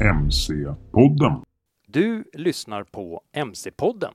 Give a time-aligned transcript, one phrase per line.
[0.00, 1.42] MC-podden.
[1.86, 4.14] Du lyssnar på MC-podden.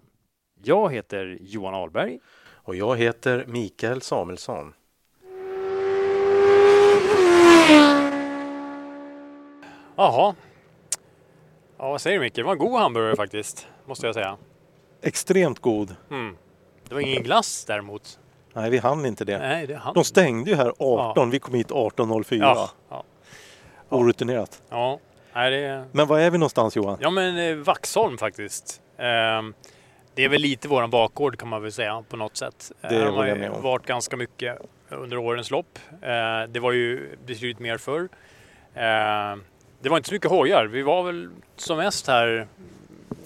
[0.63, 2.19] Jag heter Johan Ahlberg.
[2.53, 4.73] Och jag heter Mikael Samuelsson.
[9.95, 10.35] Jaha.
[11.77, 12.35] Ja, vad säger du Micke?
[12.35, 14.37] Det var en god hamburgare faktiskt, måste jag säga.
[15.01, 15.95] Extremt god.
[16.11, 16.37] Mm.
[16.87, 18.19] Det var ingen glass däremot.
[18.53, 19.37] Nej, vi hann inte det.
[19.37, 19.93] Nej, det hann.
[19.93, 21.29] De stängde ju här 18.
[21.29, 22.37] Vi kom hit 18.04.
[22.39, 23.03] Ja, ja.
[23.89, 24.61] Orutinerat.
[24.69, 24.99] ja.
[25.35, 25.85] Nej, det...
[25.91, 26.97] Men var är vi någonstans Johan?
[27.01, 28.81] ja men eh, Vaxholm faktiskt.
[28.97, 29.53] Ehm,
[30.15, 32.71] det är väl lite våran bakgård kan man väl säga på något sätt.
[32.81, 34.57] Det Här har ju varit ganska mycket
[34.89, 35.79] under årens lopp.
[36.01, 38.09] Eh, det var ju betydligt mer förr.
[38.73, 39.37] Eh,
[39.81, 40.65] det var inte så mycket hojar.
[40.65, 42.47] Vi var väl som mest här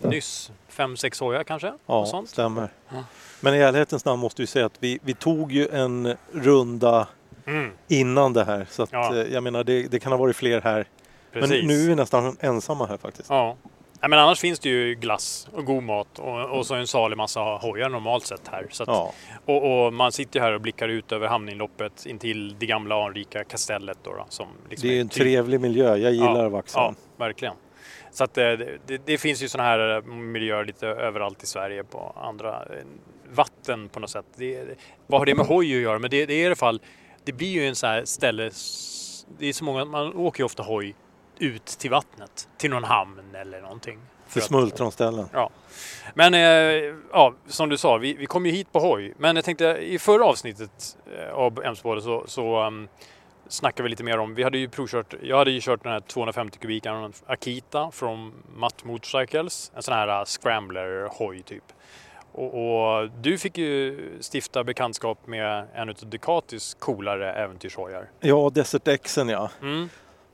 [0.01, 0.51] nyss.
[0.67, 1.73] Fem, sex hojar kanske?
[1.85, 2.69] Ja, stämmer.
[2.89, 3.03] Ja.
[3.41, 7.07] Men i ärlighetens namn måste vi säga att vi, vi tog ju en runda
[7.45, 8.67] Mm, innan det här.
[8.69, 9.15] Så att, Ja.
[9.15, 10.85] eh, jag menar, det, det kan ha varit fler här.
[11.33, 11.49] Precis.
[11.49, 13.29] Men nu är vi nästan ensamma här faktiskt.
[13.29, 13.57] Ja.
[14.01, 17.17] Nej, men annars finns det ju glass och god mat och, och så en salig
[17.17, 18.63] massa hojar normalt sett här.
[18.63, 19.13] Att, Ja,
[19.45, 23.97] och, och man sitter här och blickar ut över hamninloppet intill det gamla anrika kastellet.
[24.03, 25.95] Då, då, som liksom det är ju en typ- trevlig miljö.
[25.95, 26.95] Jag gillar ja, Vaxholm.
[27.17, 27.53] Ja, verkligen.
[28.11, 31.45] Så att eh, det, det, det finns ju sådana här eh, miljöer lite överallt i
[31.45, 32.85] Sverige på andra eh,
[33.31, 34.25] vatten på något sätt.
[34.35, 34.75] Det, det,
[35.07, 35.99] vad har det med hoj att göra?
[35.99, 36.81] Men det, det är i alla fall,
[37.23, 38.51] det blir ju en sån här ställe,
[39.39, 40.95] det är så många, man åker ju ofta hoj
[41.39, 43.99] ut till vattnet, till någon hamn eller någonting.
[44.27, 45.29] För Till smultronställen.
[45.33, 45.49] Ja.
[46.13, 46.39] Men eh,
[47.11, 49.13] ja, som du sa, vi, vi kom ju hit på hoj.
[49.17, 52.87] Men jag tänkte i förra avsnittet eh, av Emsbådet så, så um,
[53.47, 55.99] snackade vi lite mer om, vi hade ju provkört, jag hade ju kört den här
[55.99, 59.71] 250 kubikaren Akita från Matt Motorcycles.
[59.75, 61.63] En sån här uh, scrambler hoj typ.
[62.31, 63.99] Och, och du fick ju
[64.33, 68.09] stifta bekantskap med en av Ducatis coolare äventyrshojar.
[68.19, 69.49] Ja, Desert Xen ja.
[69.61, 69.89] Mm.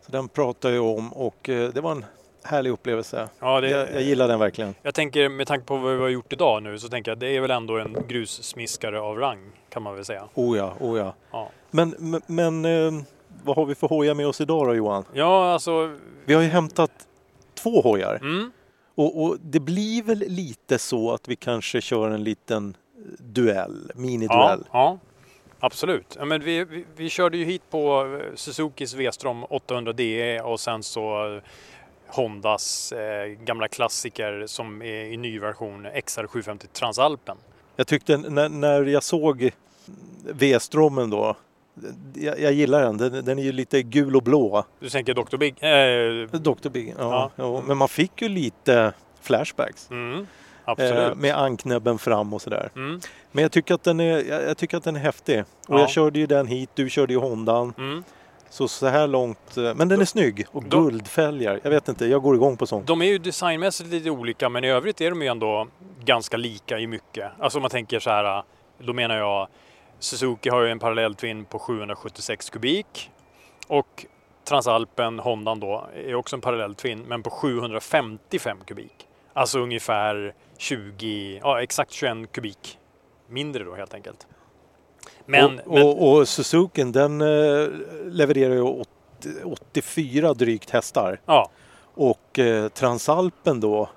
[0.06, 2.06] Så den pratar jag om och eh, det var en
[2.44, 3.30] härlig upplevelse.
[3.40, 4.76] Ja, det, Jag, jag gillar den verkligen.
[4.82, 7.36] Jag tänker med tanke på vad vi har gjort idag nu så tänker jag det
[7.36, 10.24] är väl ändå en grussmiskare av rang kan man väl säga.
[10.34, 11.14] Oh ja, oh ja.
[11.32, 13.04] Ja, Men, men, eh,
[13.44, 15.06] vad har vi för hojar med oss idag då Johan?
[15.14, 15.98] ja alltså.
[16.26, 16.92] Vi har ju hämtat
[17.64, 18.52] två hojar Mm,
[18.96, 22.78] och, och det blir väl lite så att vi kanske kör en liten
[23.20, 24.64] duell, ja, miniduell.
[24.72, 24.98] ja,
[25.66, 26.16] absolut.
[26.20, 30.60] Ja, men vi, vi, vi körde ju hit på eh, Suzukis V-strom 800 DE och
[30.60, 31.42] sen så eh,
[32.08, 37.38] Hondas eh, gamla klassiker som är i ny version XR750 Transalpen.
[37.76, 39.52] Jag tyckte när, när jag såg
[40.34, 41.36] V-strommen då,
[42.14, 42.98] jag, jag gillar den.
[42.98, 44.66] den, den är ju lite gul och blå.
[44.80, 45.38] Du tänker Dr.
[45.38, 45.56] Big?
[45.64, 46.70] Eh, Dr.
[46.70, 47.44] Big, ja, Ja.
[47.44, 47.64] ja.
[47.68, 49.92] Men man fick ju lite flashbacks.
[49.92, 50.28] mm,
[50.66, 50.94] absolut.
[51.12, 52.70] Eh, med anknäbben fram och sådär.
[52.76, 53.00] Mm,
[53.36, 55.40] Men jag tycker att den är, jag, tycker att den är häftig.
[55.40, 55.46] Och
[55.76, 55.80] Ja.
[55.80, 57.74] jag körde ju den hit, du körde ju Hondan.
[57.78, 58.04] mm.
[58.50, 61.60] Så så här långt, eh, men den är snygg och Då- guldfälgar.
[61.64, 62.88] Jag vet inte, jag går igång på sånt.
[62.88, 65.68] De är ju designmässigt lite olika men i övrigt är de ju ändå
[66.04, 67.32] ganska lika i mycket.
[67.40, 68.44] Alltså om man tänker så här,
[68.80, 69.48] då menar jag
[70.00, 73.12] Suzuki har ju en parallell twin på 776 kubik
[73.68, 74.06] och
[74.46, 79.08] Transalpen, Hondan då, är också en parallell twin men på 755 kubik.
[79.34, 82.78] Alltså ungefär 20, ja exakt 21 kubik
[83.34, 84.28] mindre då helt enkelt.
[85.26, 87.68] Men, och, men och, och Suzuki den eh,
[88.06, 88.90] levererar ju 80,
[89.44, 91.20] 84 drygt hästar.
[91.26, 91.50] ja,
[91.96, 93.90] Och eh, Transalpen då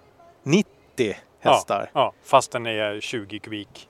[0.42, 1.90] 90 hästar.
[1.94, 3.88] Ja, ja, fast den är 20 kubik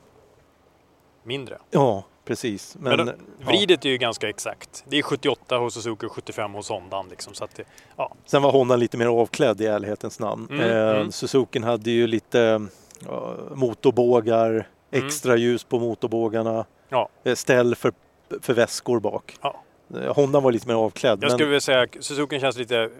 [1.22, 1.58] mindre.
[1.70, 2.76] Ja, precis.
[2.80, 3.46] Men, Men, då, ja.
[3.46, 4.84] vridet är ju ganska exakt.
[4.88, 7.08] Det är 78 hos Suzuki och 75 hos Hondan.
[7.08, 7.64] Liksom, så att det,
[7.96, 8.14] ja.
[8.24, 10.48] Sen var Honda lite mer avklädd i ärlighetens namn.
[10.50, 11.12] Mm, eh, mm.
[11.12, 12.66] Suzuki hade ju lite
[13.06, 14.68] ja, motorbågar,
[15.04, 16.64] extra ljus på motorbågarna, Mm.
[16.88, 17.08] Ja.
[17.24, 17.92] eh, ställ för,
[18.40, 19.36] för väskor bak.
[19.42, 19.62] Ja.
[20.02, 21.12] Eh, Honda var lite mer avklädd.
[21.12, 22.90] Jag men, skulle vilja säga att Suzuki känns lite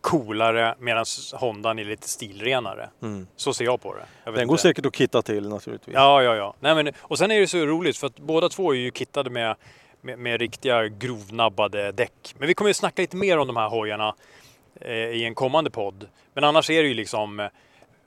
[0.00, 1.04] coolare medan
[1.34, 2.88] Hondan är lite stilrenare.
[3.02, 3.26] mm.
[3.36, 4.00] Så ser jag på det.
[4.24, 4.62] Jag Den går inte.
[4.62, 5.94] säkert att kitta till naturligtvis.
[5.94, 6.54] Ja, ja, ja.
[6.60, 9.30] Nej, men, och sen är det så roligt för att båda två är ju kittade
[9.30, 9.56] med,
[10.00, 12.34] med, med riktiga grovnabbade däck.
[12.38, 14.14] Men vi kommer ju snacka lite mer om de här hojarna
[14.80, 16.08] eh, i en kommande podd.
[16.34, 17.48] Men annars är det ju liksom,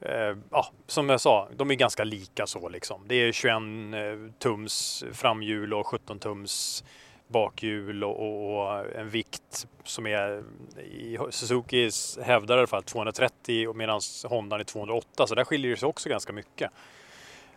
[0.01, 3.01] eh, ja, som jag sa, de är ganska lika så liksom.
[3.07, 6.83] Det är 21 eh, tums framhjul och 17 tums
[7.27, 10.43] bakhjul och, och, och en vikt som är
[10.83, 11.89] i Suzuki
[12.23, 15.87] hävdar i alla fall 230 och medan Honda är 208 så där skiljer det sig
[15.89, 16.71] också ganska mycket.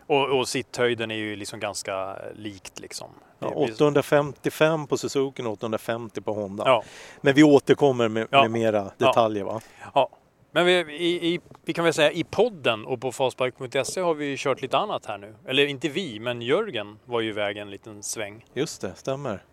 [0.07, 3.07] Och, och sitthöjden är ju liksom ganska likt liksom.
[3.39, 6.63] Ja, Det blir- 855 på Suzuki och 850 på Honda.
[6.67, 6.83] ja,
[7.21, 8.41] Men vi återkommer med, Ja.
[8.41, 9.43] med mera detaljer.
[9.43, 9.61] Va?
[9.93, 10.09] ja.
[10.51, 14.37] Men vi, i, i, vi kan väl säga i podden och på Fastbike.se har vi
[14.37, 15.35] kört lite annat här nu.
[15.47, 18.45] Eller inte vi, men Jörgen var ju iväg en liten sväng.
[18.53, 19.43] Just det, stämmer.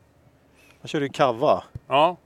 [0.80, 1.64] Han körde ju Kava.
[1.88, 2.16] Ja.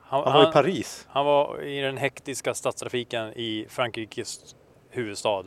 [0.00, 1.06] Han var i Paris.
[1.10, 4.54] Han var i den hektiska stadstrafiken i Frankrikes
[4.90, 5.44] huvudstad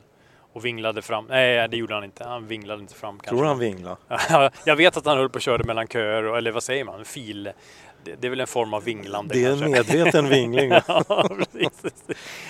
[0.53, 1.25] och vinglade fram.
[1.29, 2.23] Nej, det gjorde han inte.
[2.23, 3.29] Han vinglade inte fram kanske.
[3.35, 3.97] Tror han vingla?
[4.65, 7.05] Jag vet att han höll på och körde mellan köer, och- eller vad säger man?
[7.05, 7.51] Fil.
[8.03, 9.93] Det, det är väl en form av vinglande Det är en kanske.
[9.93, 10.71] medveten vingling.
[10.87, 12.03] ja, precis.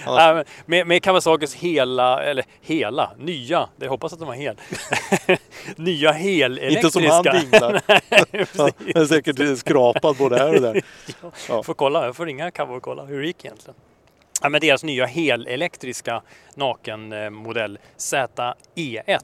[0.06, 4.56] Nej, men med, med Kawasakis hela, eller hela, nya, jag hoppas att de var hel.
[5.76, 6.80] nya helelektriska.
[6.88, 7.82] Inte som han vinglar.
[8.58, 10.82] Nej, Ja, säkert skrapad både här och där.
[11.50, 11.64] Ja.
[11.64, 13.76] Får kolla, jag får ringa Kawa och kolla hur det gick egentligen.
[14.42, 16.22] Ja, men deras nya helelektriska
[16.56, 19.20] nakenmodell ZE1.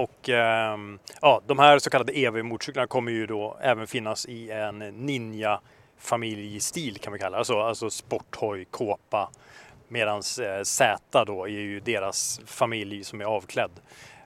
[0.00, 4.78] Och ehm, ja, de här så kallade EV-motorcyklarna kommer ju då även finnas i en
[4.78, 5.60] Ninja
[5.98, 7.38] familjestil kan vi kalla det.
[7.38, 9.30] Alltså, alltså sporthoj, kåpa.
[9.88, 13.70] Medan eh, Z då är ju deras familj som är avklädd.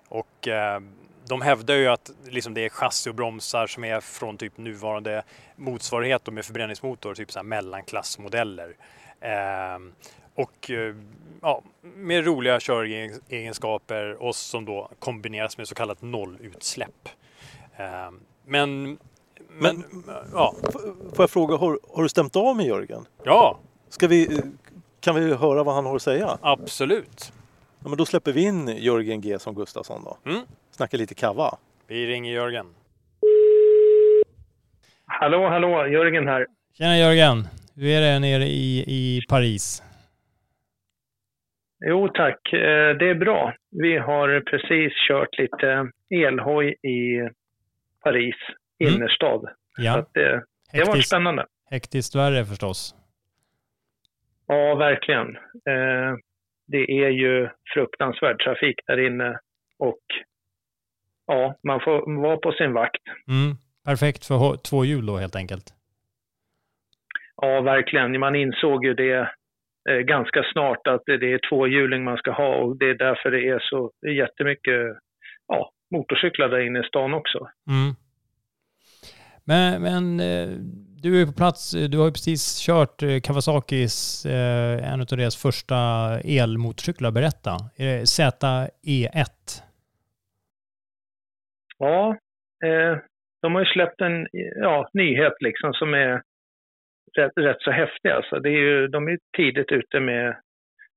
[0.09, 0.81] Och eh,
[1.29, 5.23] de hävdar ju att liksom, det är chassi och bromsar som är från typ nuvarande
[5.57, 8.77] motsvarighet med förbränningsmotor, typ så här mellanklassmodeller.
[9.21, 9.79] Eh,
[10.35, 10.95] och eh,
[11.43, 17.09] ja, med roliga köregenskaper och som då kombineras med så kallat nollutsläpp.
[17.77, 18.11] Eh,
[18.47, 18.99] men,
[19.59, 19.85] men,
[20.33, 20.55] ja,
[21.15, 23.07] Får jag fråga, har, har du stämt av med Jörgen?
[23.25, 23.59] ja,
[23.89, 24.41] Ska vi,
[25.01, 26.39] kan vi höra vad han har att säga?
[26.43, 27.33] absolut.
[27.83, 30.31] Ja, men då släpper vi in Jörgen G som Gustafsson då.
[30.31, 30.43] Mm.
[30.71, 31.57] Snackar lite kava.
[31.87, 32.67] Vi ringer Jörgen.
[35.07, 36.47] Hallå, hallå, Jörgen här.
[36.79, 37.49] Tjena Jörgen!
[37.75, 39.83] Hur är det nere i, i Paris?
[41.87, 43.55] Jo tack, Eh, det är bra.
[43.71, 47.29] Vi har precis kört lite elhoj i
[48.03, 48.35] Paris
[48.81, 48.95] Mm.
[48.95, 49.41] innerstad.
[49.77, 50.31] Så Ja, att det,
[50.73, 51.47] det var hektiskt, spännande.
[51.71, 52.95] hektiskt värre förstås.
[54.47, 55.37] Ja, verkligen.
[55.37, 56.17] Eh,
[56.67, 59.39] Det är ju fruktansvärd trafik där inne
[59.79, 60.01] och
[61.27, 63.03] ja, man får vara på sin vakt.
[63.29, 63.57] Mm.
[63.85, 65.65] Perfekt för två hjul då helt enkelt.
[67.37, 68.21] Ja, verkligen.
[68.21, 69.27] Man insåg ju det eh,
[70.05, 73.59] ganska snart att det är tvåhjuling man ska ha och det är därför det är
[73.59, 74.97] så jättemycket
[75.49, 77.39] ja, motorcyklar där inne i stan också.
[77.69, 77.95] Mm.
[79.47, 80.49] Men, men eh,
[81.05, 85.43] du är på plats, du har ju precis kört eh, Kawasakis, eh, en av deras
[85.43, 85.77] första
[86.25, 87.11] elmotorcyklar.
[87.11, 87.51] Berätta.
[87.77, 89.63] Är det ZE1?
[91.79, 92.17] Ja,
[92.65, 92.99] eh,
[93.43, 94.27] de har ju släppt en
[94.57, 96.23] ja, nyhet liksom som är
[97.19, 98.09] rätt, rätt så häftig.
[98.09, 98.41] Alltså.
[98.41, 100.37] Det är ju, de är tidigt ute med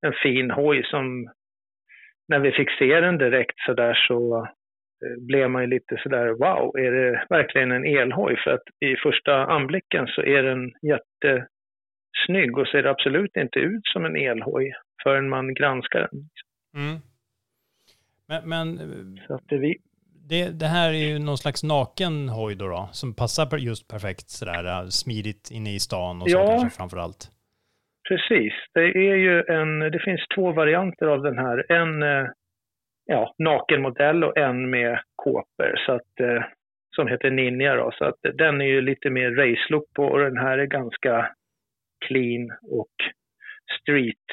[0.02, 1.30] en fin hoj som
[2.28, 4.38] när vi fick se den direkt så där så
[5.06, 8.38] eh, blev man ju lite sådär wow, är det verkligen en elhoj?
[8.44, 14.06] För att i första anblicken så är den jättesnygg och ser absolut inte ut som
[14.06, 16.30] en elhoj förrän man granskar den.
[16.84, 17.00] Mm.
[18.28, 18.78] Men, men
[19.28, 19.78] Så att det, vi,
[20.30, 24.30] det, det här är ju någon slags naken hoj då, då som passar just perfekt
[24.30, 26.48] sådär eh, smidigt inne i stan och så Ja.
[26.48, 27.32] kanske framför allt.
[28.10, 28.54] Precis.
[28.74, 28.80] Det
[29.10, 31.72] är ju en, det finns två varianter av den här.
[31.72, 32.28] En eh,
[33.06, 36.44] ja, nakenmodell och en med kåpor så att, eh,
[36.96, 37.76] som heter Ninja.
[37.76, 41.32] Då, så att den är ju lite mer race-look på och den här är ganska
[42.08, 42.96] clean och
[43.82, 44.28] street,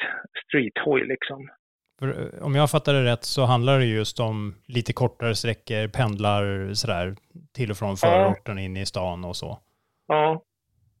[0.45, 1.49] street-hoj liksom.
[1.99, 5.87] För, eh, om jag fattar det rätt så handlar det just om lite kortare sträckor,
[5.87, 7.15] pendlar sådär
[7.55, 9.59] till och från förorten in i stan och så.
[10.07, 10.41] Ja,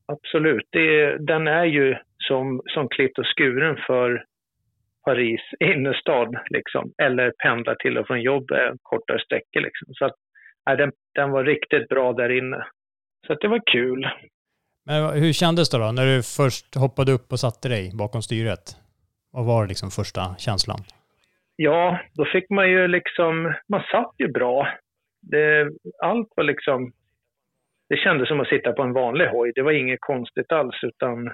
[0.05, 0.67] absolut.
[0.69, 4.25] Det, den är ju som, som klippt och skuren för
[5.05, 6.93] Paris innerstad, liksom.
[6.97, 8.47] eller pendla till och från jobb
[8.81, 9.61] kortare sträckor.
[9.61, 9.93] Liksom.
[9.93, 10.15] Så att,
[10.65, 12.65] nej, den, den var riktigt bra där inne.
[13.27, 14.07] Så att det var kul.
[14.85, 18.84] Men hur kändes det då när du först hoppade upp och satte dig bakom styret?
[19.35, 20.79] Vad var liksom första känslan?
[21.55, 24.67] Ja, då fick man ju liksom, man satt ju bra.
[25.21, 25.71] Det,
[26.03, 26.91] allt var liksom,
[27.89, 29.51] det kändes som att sitta på en vanlig hoj.
[29.55, 31.33] Det var inget konstigt alls utan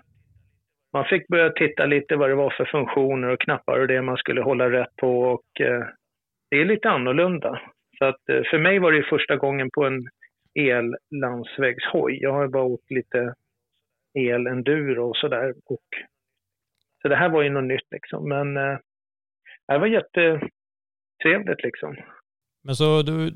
[0.93, 4.17] man fick börja titta lite vad det var för funktioner och knappar och det man
[4.17, 5.85] skulle hålla rätt på och eh,
[6.49, 7.61] det är lite annorlunda.
[7.97, 10.07] Så att eh, för mig var det första gången på en
[10.53, 12.17] el-landsvägshoj.
[12.21, 13.33] Jag har bara åkt lite
[14.13, 15.53] el-enduro och sådär.
[17.01, 18.29] Så det här var ju något nytt liksom.
[18.29, 18.77] Men eh,
[19.67, 21.95] det var jättetrevligt liksom.
[22.63, 23.31] Men så du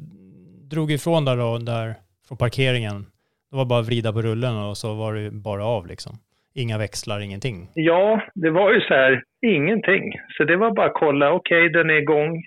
[0.72, 1.94] drog ifrån där då, där
[2.28, 3.06] från parkeringen.
[3.50, 6.14] Det var bara att vrida på rullen och så var det bara av liksom.
[6.54, 7.68] Inga växlar, ingenting?
[7.74, 10.14] Ja, det var ju så här, ingenting.
[10.38, 12.44] Så det var bara att kolla, okej, okay, den är igång.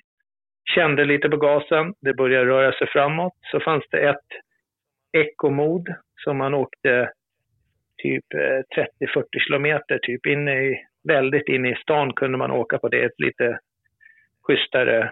[0.74, 3.32] Kände lite på gasen, det började röra sig framåt.
[3.50, 4.28] Så fanns det ett
[5.12, 5.88] ekomod
[6.24, 7.10] som man åkte
[8.02, 8.68] typ 30-40
[9.00, 10.76] eh, kilometer, typ inne i,
[11.08, 13.58] väldigt inne i stan kunde man åka på det, ett lite
[14.46, 15.02] schysstare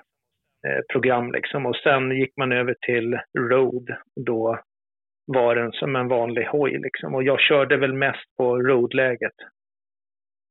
[0.67, 1.67] eh, program liksom.
[1.67, 3.89] Och sen gick man över till Road,
[4.27, 4.61] då
[5.27, 7.15] var den som en vanlig hoj liksom.
[7.15, 9.35] Och jag körde väl mest på roadläget.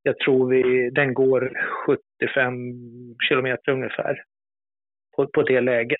[0.04, 1.54] Jag tror vi, den går
[1.86, 2.54] 75
[3.30, 4.24] kilometer ungefär
[5.16, 6.00] på, på det läget.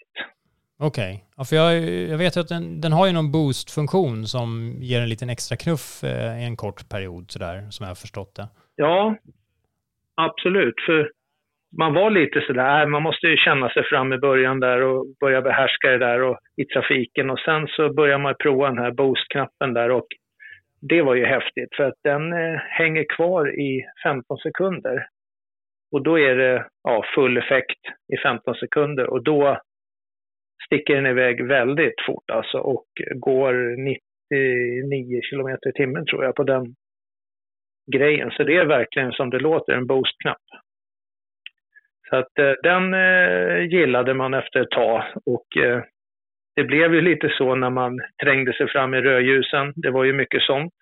[0.80, 1.28] Okej, okay.
[1.38, 5.10] ja, för jag, jag vet att den, den har ju någon boost-funktion som ger en
[5.10, 8.48] liten extra knuff eh, i en kort period sådär, som jag har förstått det.
[8.76, 9.16] Ja,
[10.16, 10.76] absolut.
[10.86, 11.12] För
[11.78, 15.06] man var lite sådär, äh, man måste ju känna sig fram i början där och
[15.20, 17.30] börja behärska det där och, i trafiken.
[17.30, 20.08] Och sen så börjar man prova den här boost-knappen där och
[20.82, 25.08] det var ju häftigt för att den eh, hänger kvar i 15 sekunder.
[25.92, 27.80] Och då är det ja, full effekt
[28.14, 29.60] i 15 sekunder och då
[30.66, 33.54] sticker den iväg väldigt fort alltså och går
[34.32, 36.76] 99 kilometer i timmen tror jag på den
[37.92, 38.32] grejen.
[38.32, 40.42] Så det är verkligen som det låter, en boost-knapp.
[42.10, 45.84] Så att eh, den eh, gillade man efter ett tag och eh,
[46.56, 49.74] det blev ju lite så när man trängde sig fram i rödljusen.
[49.76, 50.74] Det var ju mycket sånt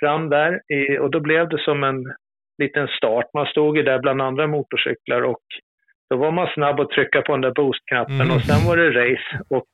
[0.00, 2.04] fram där i, och då blev det som en
[2.62, 3.26] liten start.
[3.34, 5.42] Man stod ju där bland andra motorcyklar och
[6.10, 8.36] då var man snabb att trycka på den där boost-knappen mm.
[8.36, 9.44] och sen var det race.
[9.50, 9.68] Och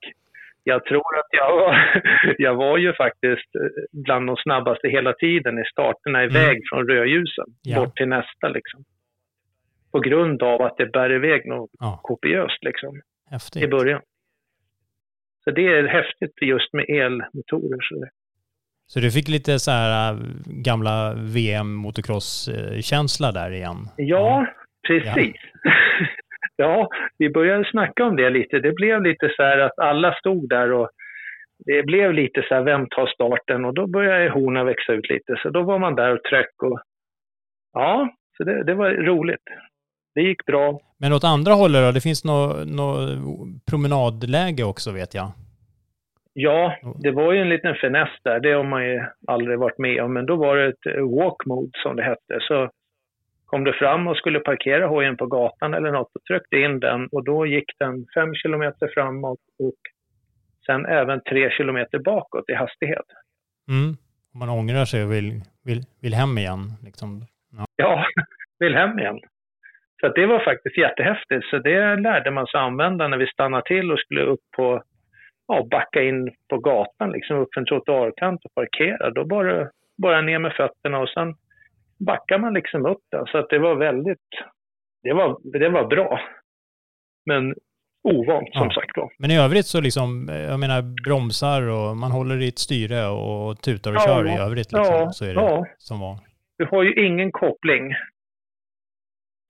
[0.64, 2.02] jag tror att jag var,
[2.38, 3.50] jag var ju faktiskt
[3.92, 6.62] bland de snabbaste hela tiden i starterna iväg mm.
[6.68, 7.80] från rödljusen ja.
[7.80, 8.84] bort till nästa liksom
[9.92, 12.00] på grund av att det bär iväg något ja.
[12.02, 13.00] kopiöst liksom,
[13.30, 13.62] Häftigt.
[13.62, 14.00] i början.
[15.44, 17.80] Så det är häftigt just med elmotorer.
[17.80, 18.06] Så,
[18.86, 23.88] så du fick lite så här äh, gamla VM motocross-känsla där igen?
[23.96, 24.46] Ja, ja.
[24.88, 25.36] precis.
[26.56, 26.88] Ja.
[27.18, 28.58] vi började snacka om det lite.
[28.58, 30.90] Det blev lite så här att alla stod där och
[31.66, 33.64] det blev lite så här, vem tar starten?
[33.64, 35.36] Och då började horna växa ut lite.
[35.42, 36.80] Så då var man där och tryck och
[37.72, 39.44] ja, så det, det var roligt
[40.14, 40.80] det gick bra.
[40.98, 41.92] Men åt andra hållet då?
[41.92, 43.08] Det finns något nå
[43.70, 45.28] promenadläge också vet jag.
[46.34, 48.40] Ja, det var ju en liten finess där.
[48.40, 50.12] Det har man ju aldrig varit med om.
[50.12, 50.86] Men då var det ett
[51.18, 52.38] walk mode som det hette.
[52.40, 52.70] Så
[53.52, 57.08] kom du fram och skulle parkera hojen på gatan eller något och tryckte in den
[57.12, 59.80] och då gick den fem kilometer framåt och
[60.66, 63.06] sen även tre kilometer bakåt i hastighet.
[63.68, 63.96] Mm.
[64.34, 66.60] Man ångrar sig och vill, vill, vill hem igen.
[66.84, 67.20] Liksom.
[67.58, 67.64] Ja.
[67.76, 68.04] ja,
[68.58, 69.20] vill hem igen.
[70.00, 71.46] Så det var faktiskt jättehäftigt.
[71.50, 74.82] Så det lärde man sig använda när vi stannade till och skulle upp på,
[75.48, 79.10] ja, backa in på gatan, liksom upp för en trottoarkant och parkera.
[79.10, 79.70] Då bara,
[80.02, 81.34] bara ner med fötterna och sen
[82.06, 83.26] backar man liksom upp där.
[83.26, 84.28] Så att det var väldigt,
[85.02, 86.20] det var, det var bra.
[87.26, 87.54] Men
[88.04, 88.74] ovant som ja.
[88.74, 89.12] sagt var.
[89.18, 93.60] Men i övrigt så liksom, jag menar bromsar och man håller i ett styre och
[93.62, 95.66] tutar och ja, kör i övrigt liksom, ja, så är det ja.
[95.78, 96.16] som var.
[96.58, 97.94] Du har ju ingen koppling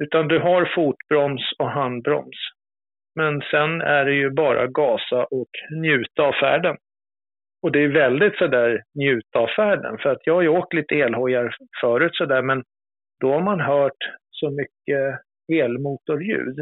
[0.02, 2.37] utan du har fotbroms och handbroms.
[3.14, 5.50] Men sen är det ju bara gasa och
[5.82, 6.76] njuta av färden.
[7.62, 9.99] Och det är väldigt sådär njuta av färden.
[9.99, 12.64] För att jag har ju åkt lite elhojar förut sådär, men
[13.21, 13.99] då har man hört
[14.31, 15.21] så mycket
[15.52, 16.59] elmotorljud.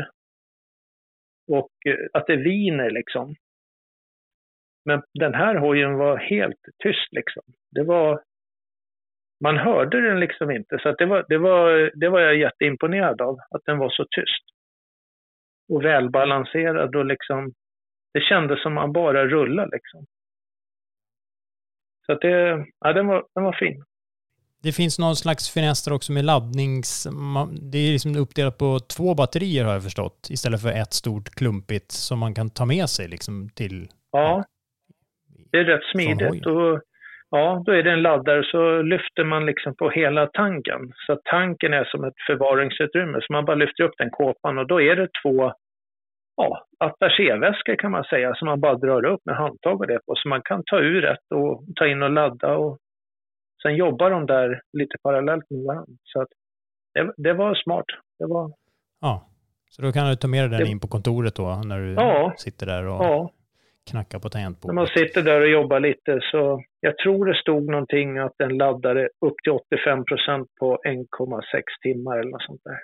[1.49, 3.35] Och eh, att det viner liksom.
[4.85, 7.43] Men den här hojen var helt tyst liksom.
[7.71, 8.23] Det var
[9.45, 10.79] man hörde den liksom inte.
[10.79, 14.45] Så det, var, det, var, det var jag jätteimponerad av, att den var så tyst.
[15.73, 17.53] och välbalanserad och liksom,
[18.15, 20.07] det kändes som man bara rullade liksom.
[22.11, 23.85] Så att det, ja den var, den var fin.
[24.63, 27.07] Det finns någon slags finess där också med laddnings...
[27.73, 31.91] Det är liksom uppdelat på två batterier har jag förstått, istället för ett stort klumpigt
[31.91, 33.89] som man kan ta med sig liksom till...
[34.13, 34.45] Ja,
[35.51, 36.47] det är rätt smidigt.
[36.47, 36.81] Och,
[37.31, 40.93] ja, då är det en laddare så lyfter man liksom på hela tanken.
[41.07, 44.81] Så tanken är som ett förvaringsutrymme, så man bara lyfter upp den kåpan och då
[44.83, 45.53] är det två
[46.41, 50.15] ja, attachéväskor kan man säga, som man bara drar upp med handtag och det på.
[50.17, 52.79] Så man kan ta ur ett och ta in och ladda och
[53.63, 55.97] sen jobbar de där lite parallellt med varandra.
[56.05, 56.29] Så att
[56.95, 57.85] det, det var smart.
[58.19, 58.53] Det var...
[59.01, 59.31] Ja,
[59.71, 62.35] så då kan du ta med dig den in på kontoret då när du ja.
[62.37, 63.31] sitter där och ja.
[63.91, 64.75] knackar på tangentbordet?
[64.75, 68.59] När man sitter där och jobbar lite så jag tror det stod någonting att den
[68.59, 72.79] laddade upp till 85 procent på 1,6 timmar eller något sånt där.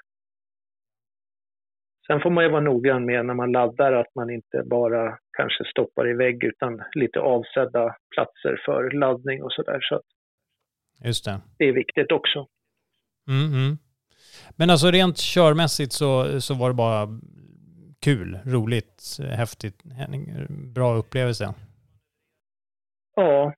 [2.06, 5.64] Sen får man ju vara noggrann med när man laddar att man inte bara kanske
[5.64, 9.78] stoppar i vägg utan lite avsedda platser för laddning och sådär.
[9.80, 10.00] Så
[11.04, 11.40] Just det.
[11.58, 12.46] Det är viktigt också.
[13.28, 13.78] Mm, mm.
[14.56, 17.08] Men alltså rent körmässigt så, så var det bara
[18.04, 19.82] kul, roligt, häftigt,
[20.74, 21.54] bra upplevelse?
[23.16, 23.54] Ja,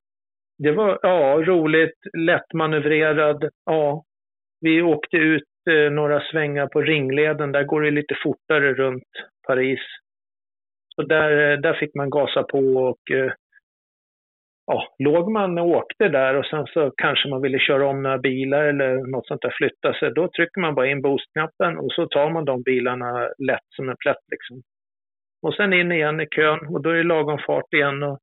[0.59, 3.51] det var ja, roligt, lättmanövrerad.
[3.65, 4.05] Ja,
[4.61, 7.53] vi åkte ut eh, några svängar på ringleden.
[7.53, 9.09] Där går det lite fortare runt
[9.47, 9.81] Paris.
[10.95, 13.33] Så där, eh, där fick man gasa på och eh,
[14.67, 18.19] ja, låg man och åkte där och sen så kanske man ville köra om några
[18.19, 22.07] bilar eller något sånt där, flytta sig, då trycker man bara in boostknappen och så
[22.07, 24.63] tar man de bilarna lätt som en plätt liksom.
[25.43, 28.03] Och sen in igen i kön och då är det lagom fart igen.
[28.03, 28.19] Och,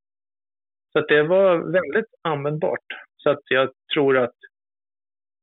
[0.92, 2.88] så att det var väldigt användbart.
[3.18, 4.36] Så att jag tror att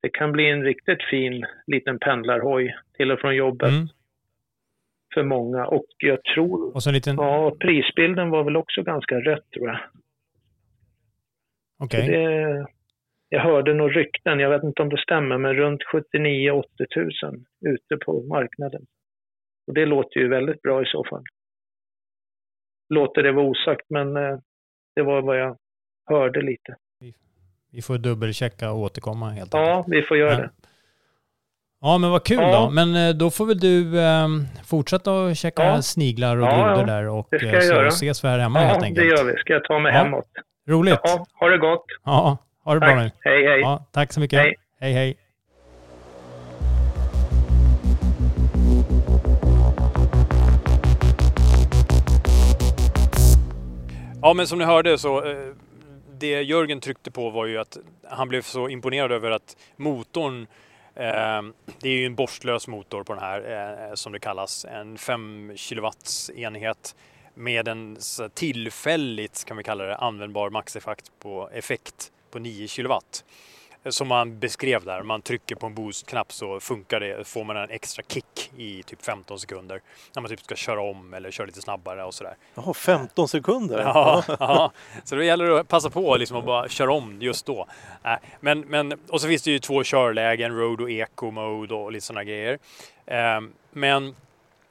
[0.03, 3.71] det kan bli en riktigt fin liten pendlarhoj till och från jobbet.
[3.71, 3.89] Mm.
[5.15, 6.75] För många och jag tror...
[6.75, 7.17] Och så en liten...
[7.17, 9.79] Ja, prisbilden var väl också ganska rätt tror jag.
[11.79, 12.09] Okej.
[12.09, 12.65] Okay.
[13.29, 16.65] Jag hörde nog rykten, jag vet inte om det stämmer, men runt 79-80
[16.97, 18.87] 000 ute på marknaden.
[19.67, 21.25] Och det låter ju väldigt bra i så fall.
[22.89, 24.39] Låter det vara osagt, men eh,
[24.95, 25.59] det var vad jag
[26.07, 26.77] hörde lite.
[27.75, 29.69] Vi får dubbelchecka och återkomma helt enkelt.
[29.69, 30.51] Ja, vi får göra det.
[31.81, 32.61] Ja, men vad kul ja.
[32.61, 32.71] då.
[32.71, 34.29] Men eh, då får väl du eh,
[34.65, 35.83] fortsätta att checka ja.
[35.83, 39.07] sniglar och ja, grodor där och det ska så ses vi här hemma helt enkelt.
[39.07, 39.41] Ja, det gör vi.
[39.41, 40.29] Ska jag ta mig hemåt.
[40.69, 40.99] Roligt.
[41.03, 41.85] Ja, ha det gott.
[42.05, 42.95] Ja, ha det tack.
[42.95, 43.11] bra nu.
[43.21, 43.61] Hej, hej.
[43.61, 44.39] Ja, tack så mycket.
[44.39, 44.93] Hej, hej.
[44.93, 45.17] hej.
[54.23, 55.37] Ja, men som ni hörde så eh,
[56.23, 60.47] det Jörgen tryckte på var ju att han blev så imponerad över att motorn
[60.95, 64.99] ehm, det är ju en borstlös motor på den här eh, som det kallas, en
[64.99, 65.89] 5 kW
[66.35, 66.97] enhet
[67.35, 67.99] med en
[68.35, 72.93] tillfälligt, kan vi kalla det, användbar maxeffekt på effekt på 9 kW.
[73.89, 77.71] Som man beskrev där, man trycker på en boost-knapp så funkar det, får man en
[77.71, 79.81] extra kick i typ 15 sekunder.
[80.15, 82.37] När man typ ska köra om eller köra lite snabbare och sådär.
[82.55, 83.79] Jaha, 15 sekunder?
[83.81, 84.73] Ja, ja,
[85.05, 87.67] så då gäller det att passa på liksom att bara köra om just då.
[88.05, 91.93] Äh, men, men, och så finns det ju två körlägen, road och eco mode och
[91.93, 92.59] lite sådana grejer.
[93.07, 94.15] Ehm, men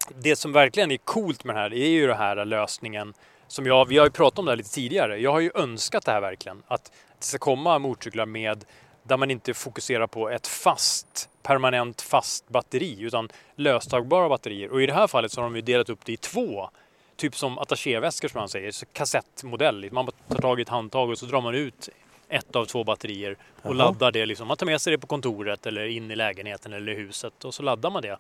[0.10, 3.14] det som verkligen är coolt med det här är ju den här lösningen
[3.48, 5.18] som jag, vi har ju pratat om det här lite tidigare.
[5.18, 6.64] Jag har ju önskat det här verkligen.
[6.68, 8.66] Att det ska komma motorcyklar med
[9.04, 14.72] där man inte fokuserar på ett fast, permanent fast batteri utan löstagbara batterier.
[14.72, 16.70] Och i det här fallet så har de ju delat upp det i två.
[17.16, 19.90] Typ som attachéväskor som man säger, så kassettmodell.
[19.92, 21.90] Man tar tag i ett handtag och så drar man ut
[22.30, 23.74] ett av två batterier och Jaha.
[23.74, 24.26] laddar det.
[24.26, 24.48] Liksom.
[24.48, 27.64] Man tar med sig det på kontoret eller in i lägenheten eller huset och så
[27.64, 28.18] laddar man det.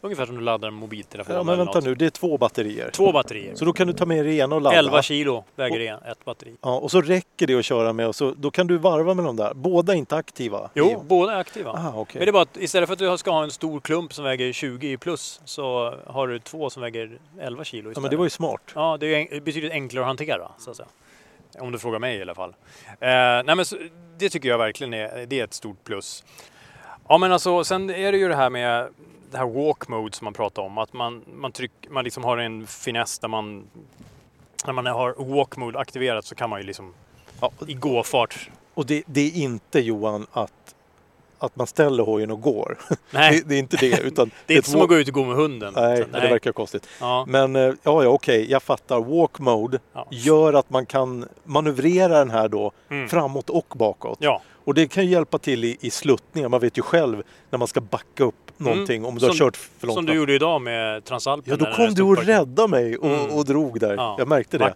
[0.00, 1.34] Ungefär som du laddar en mobiltelefon.
[1.34, 2.90] Ja, men vänta nu, det är två batterier.
[2.90, 3.54] Två batterier.
[3.54, 4.76] Så då kan du ta med det ena och ladda.
[4.76, 6.56] 11 kilo väger det ett batteri.
[6.62, 9.24] Ja, och så räcker det att köra med och så, då kan du varva med
[9.24, 9.54] de där.
[9.54, 10.70] Båda är inte aktiva?
[10.74, 11.00] Jo, igen.
[11.06, 11.72] båda är aktiva.
[11.72, 12.18] Aha, okay.
[12.18, 14.24] Men det är bara att istället för att du ska ha en stor klump som
[14.24, 17.96] väger 20 plus så har du två som väger 11 kilo istället.
[17.96, 18.62] Ja, men det var ju smart.
[18.74, 20.88] Ja, det är betydligt enklare att hantera så att säga.
[21.58, 22.50] Om du frågar mig i alla fall.
[22.88, 23.76] Eh, nej, men så,
[24.18, 26.24] det tycker jag verkligen är, det är ett stort plus.
[27.08, 28.88] Ja, men alltså sen är det ju det här med
[29.30, 30.78] det här walk mode som man pratar om.
[30.78, 33.64] Att man, man, tryck, man liksom har en finess där man
[34.66, 36.94] när man har walk mode aktiverat så kan man ju liksom
[37.40, 38.50] ja, i gåfart.
[38.74, 40.74] Och det, det, är inte Johan att,
[41.38, 42.78] att man ställer hojen och går.
[43.10, 43.32] Nej.
[43.32, 44.00] det, det är inte det.
[44.00, 45.72] Utan det är inte som att gå ut och gå med hunden.
[45.76, 46.20] Nej, nej.
[46.20, 46.88] det verkar konstigt.
[47.00, 47.24] Ja.
[47.28, 49.00] Men eh, ja, ja okej, okay, jag fattar.
[49.00, 50.06] Walk mode ja.
[50.10, 53.08] gör att man kan manövrera den här då mm.
[53.08, 54.18] framåt och bakåt.
[54.20, 54.42] Ja.
[54.68, 56.48] Och det kan ju hjälpa till i, i sluttningar.
[56.48, 59.36] Man vet ju själv när man ska backa upp någonting om du har Mm.
[59.36, 59.96] Som- kört för långt.
[59.96, 61.56] Som du gjorde idag med Transalpen.
[61.60, 63.30] Ja, då kom du och räddade mig och, Mm.
[63.30, 63.94] och drog där.
[63.94, 64.74] Ja, Jag märkte det.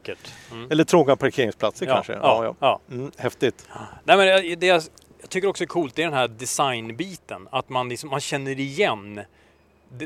[0.52, 0.70] Mm.
[0.70, 2.12] Eller trånga parkeringsplatser Ja, kanske.
[2.12, 2.81] ja, Ja.
[2.90, 3.68] Mm, häftigt.
[4.05, 4.83] Nej, men det- det jag,
[5.20, 7.48] jag tycker också är coolt det är den här designbiten.
[7.50, 9.20] Att man, liksom, man känner igen.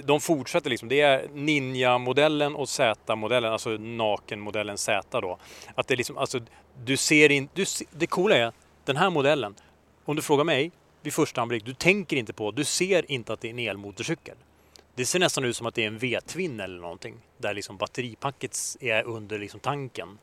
[0.05, 0.88] De- fortsätter liksom.
[0.88, 5.38] Det är Ninja-modellen och Z-modellen, alltså nakenmodellen Z då.
[5.75, 6.40] Att det liksom, alltså,
[6.85, 7.53] du ser inte...
[7.55, 8.53] Du, det coola är,
[8.85, 9.55] den här modellen,
[10.07, 13.40] om du frågar mig vid första anblick, du tänker inte på, du ser inte att
[13.40, 14.37] det är en elmotorcykel.
[14.95, 17.14] Det ser nästan ut som att det är en V-twin eller någonting.
[17.38, 20.19] Där liksom batteripacket är under liksom tanken.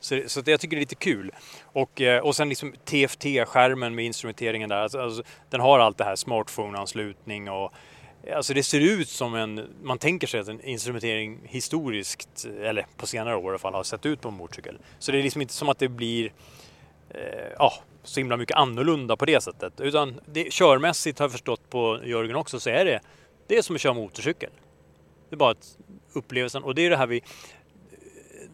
[0.00, 1.30] Så, så det, jag tycker det är lite kul.
[1.64, 4.76] Och, eh, och sen liksom TFT-skärmen med instrumenteringen där.
[4.76, 7.72] Alltså, alltså, den har allt det här smartphone-anslutning och
[8.24, 12.86] eh, Alltså det ser ut som en, man tänker sig att en instrumentering historiskt, eller
[12.96, 14.78] på senare år i alla fall, har sett ut på en motorcykel.
[14.98, 16.32] Så det är liksom inte som att det blir
[17.14, 17.72] Eh, ja,
[18.02, 19.80] så himla mycket annorlunda på det sättet.
[19.80, 23.00] Utan det, körmässigt har jag förstått på Jörgen också så är det,
[23.46, 24.50] det är som att köra motorcykel.
[25.28, 25.78] Det är bara att
[26.12, 27.22] upplevelsen, och det är det här vi, eh,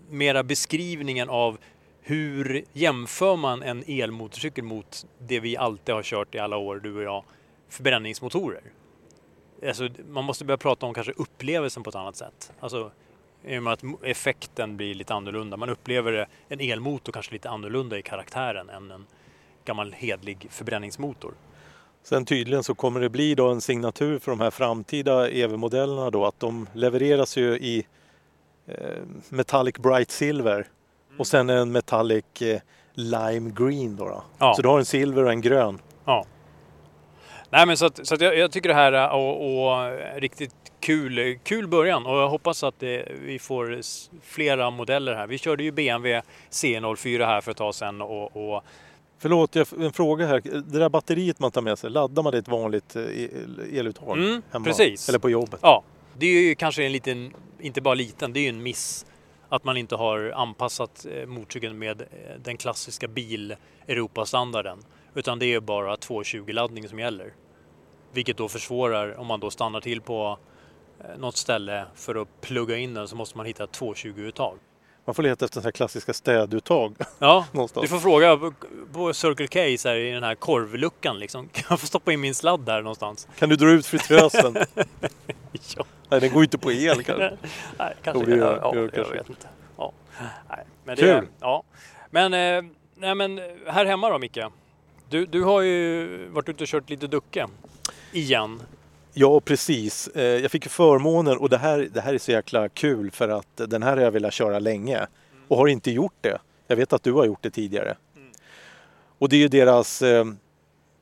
[0.08, 1.58] mera beskrivningen av
[2.00, 6.96] hur jämför man en elmotorcykel mot det vi alltid har kört i alla år, du
[6.96, 7.24] och jag,
[7.68, 8.62] förbränningsmotorer.
[9.66, 12.52] Alltså, man måste börja prata om kanske upplevelsen på ett annat sätt.
[12.60, 12.90] Alltså,
[13.44, 15.57] i och med att effekten blir lite annorlunda.
[15.57, 19.07] Man upplever en elmotor kanske lite annorlunda i karaktären än en
[19.64, 21.35] gammal hedlig förbränningsmotor.
[22.03, 26.26] Sen tydligen så kommer det bli då en signatur för de här framtida EV-modellerna då
[26.26, 27.87] att de levereras ju i
[28.66, 28.74] eh,
[29.29, 30.66] Metallic Bright Silver
[31.18, 32.61] och sen en Metallic eh,
[32.94, 34.05] Lime Green då.
[34.05, 34.22] då.
[34.38, 34.55] Ja.
[34.55, 35.79] Så du har en silver och en grön.
[36.05, 36.24] Ja.
[37.50, 40.55] Nej men så att, så att jag, jag tycker det här är och, och riktigt
[40.80, 43.80] kul, kul början och jag hoppas att det, vi får
[44.22, 45.26] flera modeller här.
[45.26, 48.64] Vi körde ju BMW C04 här för ett tag sedan och, och
[49.18, 50.40] Förlåt, jag, en fråga här.
[50.44, 53.60] Det där batteriet man tar med sig, laddar man det i ett vanligt eh, el-
[53.72, 54.64] eluttag Mm, hemma?
[54.64, 55.08] precis.
[55.08, 55.60] Eller på jobbet?
[55.62, 55.82] ja,
[56.18, 59.06] det är ju kanske en liten, inte bara liten, det är ju en miss
[59.48, 62.06] att man inte har anpassat eh, motorcykeln med eh,
[62.44, 63.54] den klassiska bil
[63.88, 64.78] Europastandarden.
[65.14, 67.32] Utan det är bara 220-laddning som gäller.
[68.12, 70.38] Vilket då försvårar om man då stannar till på
[71.18, 74.54] något ställe för att plugga in den så måste man hitta ett 220-uttag.
[75.04, 76.96] Man får leta efter sådana här klassiska städuttag.
[77.18, 77.82] Ja, Någonstans.
[77.82, 78.52] du får fråga
[78.92, 81.48] på- Circle K så här, i den här korvluckan liksom.
[81.48, 83.28] Kan jag få stoppa in min sladd där någonstans?
[83.38, 84.56] Kan du dra ut fritösen?
[85.76, 85.84] Ja.
[86.08, 87.36] Nej, den går ju inte på el kanske.
[87.78, 88.24] Nej, kanske.
[88.24, 89.14] Jo, det gör- ja, gör jag kanske.
[89.14, 89.48] vet inte.
[89.78, 89.92] Ja.
[90.48, 91.06] Nej, men Kul.
[91.06, 91.62] Det, ja.
[92.10, 92.62] Men, eh,
[92.94, 94.38] nej, men här hemma då Micke?
[95.08, 97.46] Du, du har ju varit ute och kört lite Ducke.
[98.12, 98.62] Igen.
[99.12, 100.08] Ja, precis.
[100.08, 103.28] Eh, Jag fick ju förmånen och det här, det här är så jäkla kul för
[103.28, 105.06] att den här har jag velat köra länge
[105.48, 106.38] och har inte gjort det.
[106.66, 107.96] Jag vet att du har gjort det tidigare.
[109.18, 110.24] Och det är ju deras eh,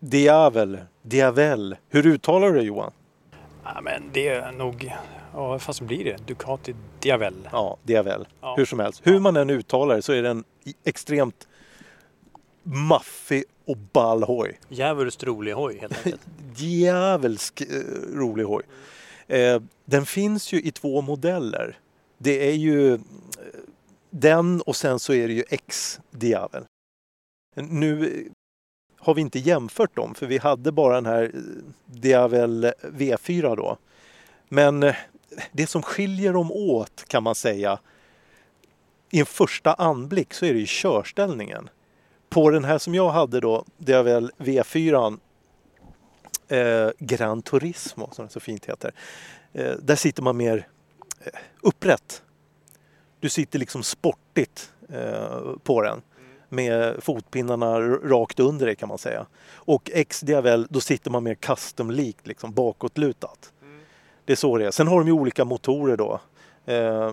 [0.00, 1.76] Diavel, Diavel.
[1.88, 2.92] Hur uttalar du det Johan?
[3.64, 4.92] Ja, men det är nog...
[5.34, 6.16] Ja, fast blir det?
[6.26, 7.34] Ducati Diavel.
[7.52, 8.26] Ja, Diavel.
[8.40, 8.54] Ja.
[8.56, 9.00] Hur som helst.
[9.04, 11.48] Hur man än uttalar det så är den i- extremt
[12.68, 14.60] maffig och ball hoj.
[14.68, 16.20] Djävulskt rolig hoj helt enkelt.
[16.56, 17.66] djävulsk eh,
[18.14, 18.62] rolig hoj.
[19.26, 21.78] Eh, den finns ju i två modeller.
[22.18, 23.00] Det är ju eh,
[24.10, 26.64] den och sen så är det ju X-Diavel.
[27.56, 28.32] Nu eh,
[28.98, 31.32] har vi inte jämfört dem för vi hade bara den här
[31.86, 33.76] Diavel V4 då.
[34.48, 34.92] Men
[35.52, 37.78] det som skiljer dem åt kan man säga
[39.10, 41.68] i en första anblick så är det ju körställningen.
[42.28, 45.18] På den här som jag hade då, Diavel V4
[46.48, 48.92] eh, Gran Turismo som det så fint heter.
[49.52, 50.68] Eh, där sitter man mer
[51.20, 52.22] eh, upprätt.
[53.20, 56.02] Du sitter liksom sportigt eh, på den
[56.48, 59.26] med fotpinnarna rakt under dig kan man säga.
[59.52, 63.52] Och X-Diavel, då sitter man mer custom-likt, liksom bakåtlutat.
[64.24, 64.70] Det är så det är.
[64.70, 66.20] Sen har de ju olika motorer då.
[66.68, 67.12] Eh,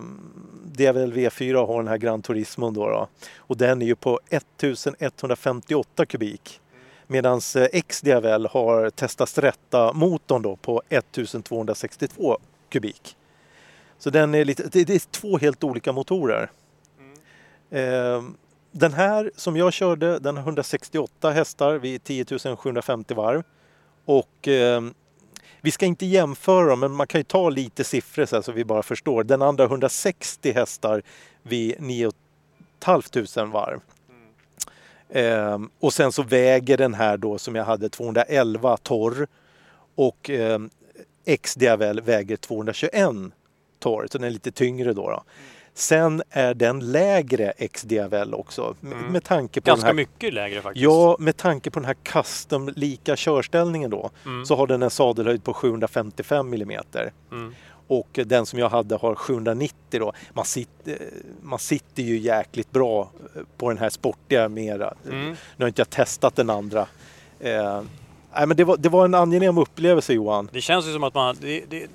[0.64, 3.08] DVL V4 har den här Gran Turismo då, då.
[3.36, 6.60] och den är ju på 1158 kubik.
[7.06, 12.38] Medan eh, X-Diavel har testat rätta motorn då på 1262
[12.68, 13.16] kubik.
[13.98, 16.50] Så den är lite, det det är två helt olika motorer.
[17.70, 18.22] Eh,
[18.70, 23.42] Den här som jag körde, den har 168 hästar vid 10 750 varv.
[24.04, 24.82] Och eh,
[25.60, 28.52] vi ska inte jämföra dem, men man kan ju ta lite siffror så, här så
[28.52, 29.24] vi bara förstår.
[29.24, 31.02] Den andra har 160 hästar
[31.42, 32.10] vid 9
[32.84, 33.80] 500 varv.
[35.10, 39.26] Ehm, och sen så väger den här då som jag hade 211 torr
[39.94, 40.70] och ehm,
[41.24, 42.92] X-Diavel väger 221
[43.78, 45.10] torr, så den är lite tyngre då.
[45.10, 45.22] då.
[45.78, 49.12] Sen är den lägre XDVL också med, Mm.
[49.12, 50.82] med tanke på Ganska den här mycket lägre faktiskt.
[50.84, 54.46] Ja, med tanke på den här custom-lika körställningen då Mm.
[54.46, 56.78] så har den en sadelhöjd på 755 mm.
[57.32, 57.54] Mm.
[57.88, 60.12] Och den som jag hade har 790 då.
[60.32, 60.98] Man sitter,
[61.42, 64.94] man sitter ju jäkligt bra eh, på den här sportiga mera.
[65.10, 65.28] Mm.
[65.56, 66.80] Nu har inte jag testat den andra.
[67.40, 67.82] Eh,
[68.34, 70.48] nej, men det, var, det var en angenäm upplevelse Johan.
[70.52, 71.36] Det känns ju som att man...
[71.40, 71.86] Det, det,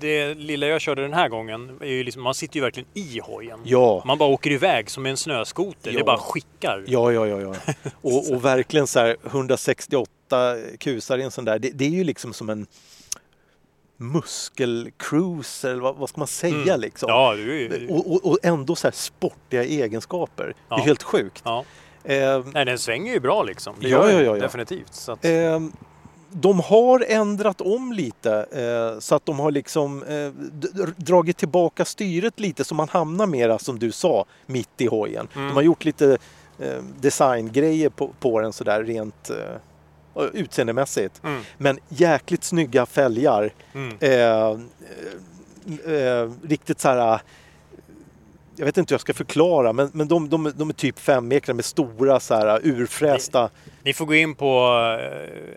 [0.00, 3.20] det lilla jag körde den här gången, är ju liksom, man sitter ju verkligen i
[3.24, 3.60] hojen.
[3.64, 4.02] Ja.
[4.06, 5.90] Man bara åker iväg som en snöskoter.
[5.90, 5.98] Ja.
[5.98, 6.84] Det bara skickar.
[6.86, 7.40] Ja, ja, ja.
[7.40, 7.54] ja.
[8.00, 10.10] Och, och verkligen så här 168
[10.80, 11.58] kusar i en sån där.
[11.58, 12.66] Det, det är ju liksom som en
[13.96, 16.80] muskelcruiser, eller vad, vad ska man säga Mm.
[16.80, 17.08] liksom?
[17.08, 17.86] Ja, ju...
[17.90, 20.46] Och, och, och ändå så här sportiga egenskaper.
[20.46, 20.78] Det Ja.
[20.80, 21.42] är helt sjukt.
[21.44, 21.64] Ja.
[22.04, 23.74] Eh, Nej, den svänger ju bra liksom.
[23.80, 24.42] Det Ja, gör ja, ja, ja.
[24.42, 25.08] definitivt.
[25.08, 25.60] Att, eh,
[26.32, 30.30] de har ändrat om lite eh, så att de har liksom eh,
[30.96, 35.28] dragit tillbaka styret lite så man hamnar mera som du sa mitt i hojen.
[35.34, 35.46] Mm.
[35.48, 36.18] De har gjort lite
[36.58, 41.24] eh, designgrejer på, på den sådär rent eh, utseendemässigt.
[41.24, 43.52] mm, Men jäkligt snygga fälgar.
[43.74, 43.96] mm.
[44.00, 44.50] Eh,
[45.94, 47.20] eh, riktigt så här.
[48.58, 51.54] Jag vet inte hur jag ska förklara men, men de, de, de är typ femmekrare
[51.54, 53.50] med stora så här urfrästa.
[53.82, 54.70] Ni får gå in på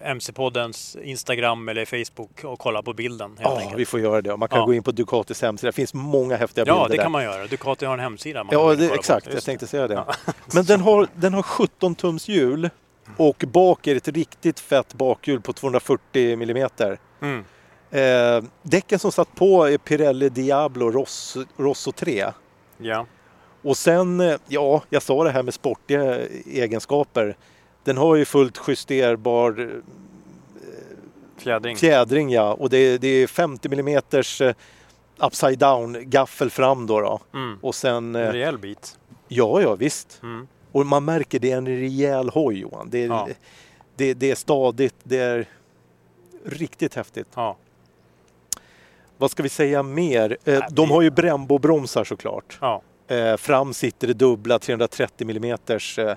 [0.03, 3.79] eh, MC-poddens Instagram eller Facebook och kolla på bilden Ja, enkelt.
[3.79, 4.37] vi får göra det.
[4.37, 4.65] Man kan Ja.
[4.65, 5.67] gå in på Ducatis hemsida.
[5.67, 7.03] Det finns många häftiga Ja, bilder det där.
[7.03, 7.47] kan man göra.
[7.47, 8.45] Ducati har en hemsida.
[8.51, 8.93] Ja, det, på.
[8.95, 9.27] exakt.
[9.33, 9.93] Jag tänkte säga det.
[9.93, 10.13] Ja.
[10.53, 12.69] Men den har, den har 17 tums hjul
[13.17, 16.97] och bak är det ett riktigt fett bakhjul på 240 millimeter.
[17.21, 17.43] Mm.
[17.91, 22.25] Eh, däcken som satt på är Pirelli Diablo Rosso, Rosso 3.
[22.81, 23.05] Ja.
[23.63, 27.37] Och sen, eh, ja, jag sa det här med sportiga egenskaper.
[27.83, 29.67] Den har ju fullt justerbar eh,
[31.37, 31.77] Fjädring.
[31.77, 34.53] fjädring ja och det, det är 50 millimeters eh,
[35.17, 37.01] upside down gaffel fram då.
[37.01, 37.19] då.
[37.33, 37.57] Mm.
[37.61, 38.99] Och sen, En rejäl bit.
[39.27, 40.19] ja ja visst.
[40.23, 40.47] Mm.
[40.71, 42.89] Och man märker det är en rejäl hoj Johan.
[42.89, 43.27] Det är, Ja.
[43.95, 45.45] det, det är stadigt, det är
[46.45, 47.27] riktigt häftigt.
[47.35, 47.57] Ja.
[49.21, 50.37] Vad ska vi säga mer?
[50.45, 52.57] Eh, de har ju Brembo-bromsar såklart.
[52.61, 52.81] Ja.
[53.07, 56.15] Eh, fram sitter det dubbla 330 millimeters eh,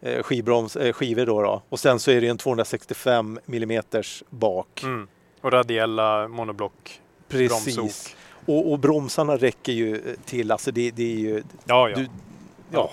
[0.00, 1.62] eh, skivbroms, eh, skivor då, då.
[1.68, 4.82] Och sen så är det en 265 millimeters bak.
[4.82, 5.08] Mm.
[5.40, 7.00] Och radiella monoblock.
[7.28, 7.76] Precis.
[7.76, 8.16] bromsok.
[8.46, 11.42] Och, och bromsarna räcker ju eh, till, alltså det, det är ju...
[11.64, 11.96] Ja, ja.
[11.96, 12.08] Du,
[12.70, 12.90] ja.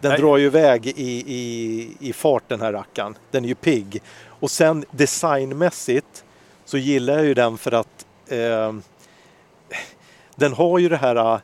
[0.00, 0.20] Den Nej.
[0.20, 3.14] drar ju iväg i, i, i fart den här rackaren.
[3.30, 4.02] Den är ju pigg.
[4.28, 6.24] Och sen designmässigt
[6.64, 8.74] så gillar jag ju den för att eh,
[10.36, 11.40] den har ju det här eh,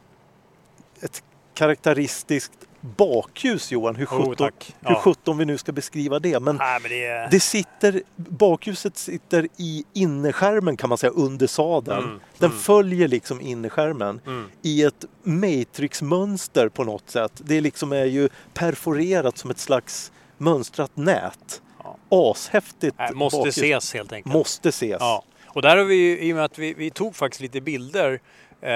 [1.01, 1.23] ett
[1.55, 2.53] karaktäristiskt
[2.97, 3.97] bakljus Johan.
[3.97, 5.01] Hur Oh, sjutton, hur Ja.
[5.01, 6.41] sjutton vi nu ska beskriva det.
[6.41, 12.05] Men Nej, men det det sitter, bakljuset sitter i innerskärmen kan man säga under sadeln.
[12.05, 12.63] Mm, Den mm.
[12.63, 14.51] följer liksom innerskärmen Mm.
[14.63, 17.33] i ett matrixmönster på något sätt.
[17.45, 21.63] Det liksom är ju perforerat som ett slags mönstrat nät.
[21.85, 21.97] Ja.
[22.09, 22.97] Ashäftigt.
[22.99, 23.57] Nej, måste bakljus.
[23.57, 24.35] ses helt enkelt.
[24.35, 24.97] Måste ses.
[25.01, 27.61] Ja, och där har vi ju, i och med att vi, vi tog faktiskt lite
[27.61, 28.21] bilder
[28.61, 28.71] eh,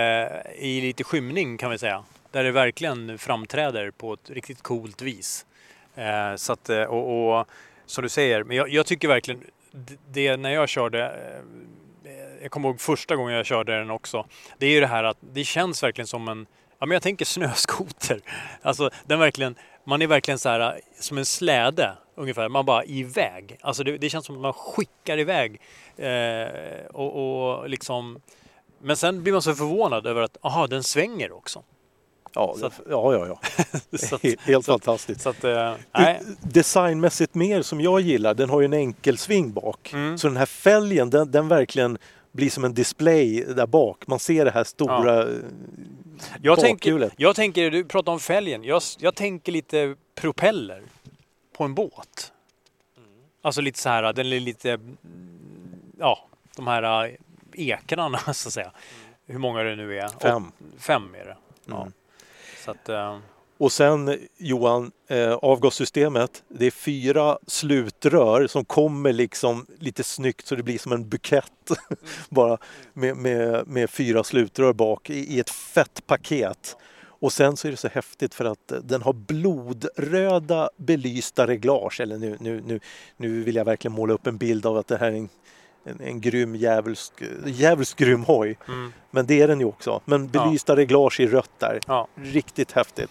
[0.59, 2.05] i lite skymning kan vi säga.
[2.31, 5.47] Där det verkligen framträder på ett riktigt coolt vis.
[5.95, 7.47] Eh, så att, eh, och, och
[7.87, 9.45] som du säger, men jag, jag tycker verkligen
[10.09, 11.69] det när jag körde eh,
[12.43, 14.27] jag kommer ihåg första gången jag körde den också.
[14.59, 16.47] Det är ju det här att det känns verkligen som en,
[16.79, 18.21] ja men jag tänker snöskoter.
[18.63, 19.55] Alltså den verkligen,
[19.89, 22.49] man är verkligen så här eh, som en släde ungefär.
[22.49, 23.59] Man bara iväg.
[23.61, 25.61] Alltså det, det känns som att man skickar iväg.
[25.97, 28.21] Eh, och, och liksom,
[28.83, 31.63] men sen blir man så förvånad över att, aha den svänger också.
[32.35, 33.27] Ja, att- ja, ja.
[33.27, 33.41] ja.
[34.17, 35.21] Att, Helt så fantastiskt.
[35.21, 35.43] så att,
[35.93, 36.23] nej.
[36.41, 39.93] Designmässigt mer som jag gillar, den har ju en enkel sving bak.
[39.93, 40.19] Mm.
[40.19, 41.99] Så den här fälgen, den, den verkligen
[42.33, 44.07] blir som en display där bak.
[44.07, 45.29] Man ser det här stora eh,
[46.43, 48.65] Jag tänker, jag tänker, du pratar om fälgen.
[48.65, 50.83] Jag, jag tänker lite propeller
[51.57, 52.33] på en båt.
[53.43, 54.99] Alltså lite så här, den är lite, mm,
[55.99, 57.15] ja, de här eh,
[57.53, 58.73] ekrarna så att säga.
[59.27, 60.09] Hur många det nu är.
[60.09, 60.47] Fem.
[60.47, 61.37] Åt- fem är det.
[61.67, 61.81] Ja.
[61.81, 61.93] Mm.
[62.65, 63.19] Så att, eh,
[63.59, 66.43] Och sen Johan, eh, avgassystemet.
[66.49, 71.71] Det är fyra slutrör som kommer liksom lite snyggt så det blir som en bukett.
[72.29, 72.59] Bara
[72.93, 76.77] med, med, med fyra slutrör bak i, i ett fett paket.
[77.21, 82.01] Och sen så är det så häftigt för att den har blodröda belysta reglage.
[82.01, 82.81] Eller nu, nu, nu,
[83.17, 85.29] nu vill jag verkligen måla upp en bild av att det här är en,
[85.85, 87.13] en, en grym djävulsk,
[87.47, 88.59] djävulskt grym hoj.
[88.69, 90.01] mm, Men det är den ju också.
[90.05, 91.81] Men belysta reglage i rött där.
[91.87, 92.09] ja.
[92.15, 93.11] Riktigt häftigt.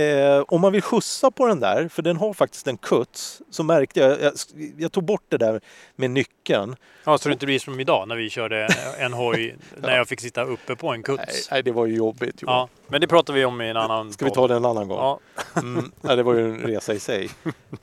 [0.00, 3.62] Eh, om man vill skjutsa på den där, för den har faktiskt en kuts, så
[3.62, 4.32] märkte jag, jag,
[4.78, 5.60] jag tog bort det där
[5.96, 6.76] med nyckeln.
[7.04, 10.20] Ja, så det inte blir som idag när vi körde en hoj när jag fick
[10.20, 11.50] sitta uppe på en Nej, kuts.
[11.50, 12.42] nej det var ju jobbigt.
[12.42, 12.56] Johan.
[12.56, 14.88] Ja, men det pratar vi om i en annan Ska vi ta det en annan
[14.88, 14.98] gång?
[14.98, 15.20] Ja.
[15.56, 17.30] Mm, nej, det var ju en resa i sig.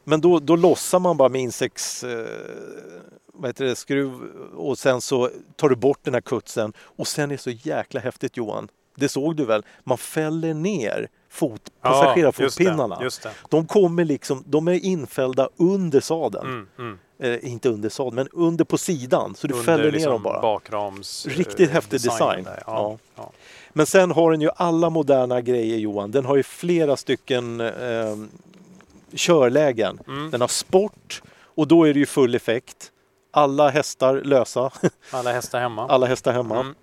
[0.03, 2.03] Men då, då lossar man bara med insekts...
[2.03, 2.27] Eh,
[3.39, 4.11] vad heter det, skruv
[4.55, 7.99] och sen så tar du bort den här kutsen och sen är det så jäkla
[7.99, 8.67] häftigt Johan.
[8.99, 9.63] Det såg du väl?
[9.83, 12.99] Man fäller ner fot, Ja, passagerarfotpinnarna.
[13.01, 13.29] Just det.
[13.49, 16.47] De kommer liksom, de är infällda under sadeln.
[16.47, 16.99] Mm, mm.
[17.19, 19.35] Eh, inte under sadeln, men under på sidan.
[19.35, 20.41] Så du Under fäller ner liksom dem bara.
[20.41, 21.25] Bakrams...
[21.25, 22.45] Riktigt eh, häftig designen design.
[22.47, 22.61] Ja.
[22.65, 22.97] Ja.
[23.15, 23.31] Ja.
[23.73, 26.11] Men sen har den ju alla moderna grejer Johan.
[26.11, 28.15] Den har ju flera stycken eh,
[29.13, 29.99] körlägen.
[30.07, 30.31] Mm.
[30.31, 32.91] Den har sport och då är det ju full effekt.
[33.31, 34.71] Alla hästar lösa,
[35.11, 35.87] Alla hästar hemma.
[35.89, 36.59] alla hästar hemma.
[36.59, 36.75] Mm.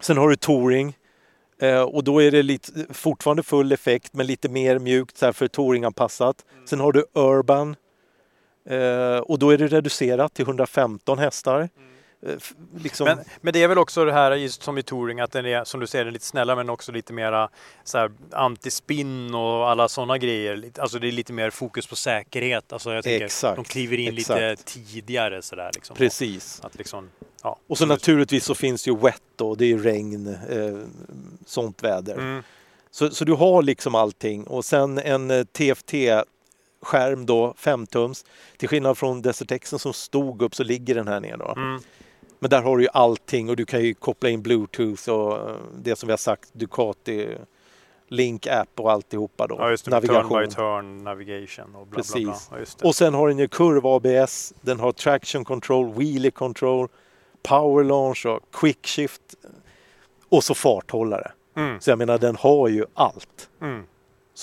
[0.00, 0.96] Sen har du touring
[1.62, 5.32] eh, och då är det lite, fortfarande full effekt men lite mer mjukt så här
[5.32, 6.44] för touringanpassat.
[6.54, 6.66] Mm.
[6.66, 7.76] Sen har du urban
[8.68, 11.60] eh, och då är det reducerat till 115 hästar.
[11.60, 11.70] F-
[12.76, 15.46] liksom, Men, men det är väl också det här just som i touring att den
[15.46, 17.48] är som du säger lite snällare men också lite mera
[17.84, 20.56] så här, antispinn och alla sådana grejer.
[20.56, 22.72] Lite- Alltså det är lite mer fokus på säkerhet.
[22.72, 24.74] Alltså jag tänker Exakt, de kliver in lite exakt.
[24.74, 25.70] tidigare sådär.
[25.74, 25.96] Liksom.
[25.96, 26.60] Precis.
[26.64, 27.10] Att liksom,
[27.42, 27.56] ja.
[27.66, 30.78] Och så naturligtvis så finns ju wet då, det är regn, eh,
[31.46, 32.14] sånt väder.
[32.14, 32.42] Mm.
[32.90, 38.24] Så, så du har liksom allting och sen en eh, TFT-skärm då, 5 tums.
[38.56, 41.54] Till skillnad från Desertexen som stod upp så ligger den här ner då.
[41.56, 41.80] Mm.
[42.42, 45.56] Men där har du ju allting och du kan ju koppla in Bluetooth och eh,
[45.82, 47.28] det som vi har sagt, Ducati
[48.08, 49.56] Link app och alltihopa då.
[49.58, 50.30] Ja just det, Navigation.
[50.30, 52.32] turn by turn navigation och bla bla bla.
[52.32, 52.76] Precis.
[52.82, 52.88] Ja.
[52.88, 56.88] Och sen har den ju kurv ABS, den har traction control, wheelie control,
[57.42, 59.22] power launch och quick shift
[60.28, 61.32] och så farthållare.
[61.56, 61.80] Mm.
[61.80, 63.84] Så jag menar den har ju allt Mm.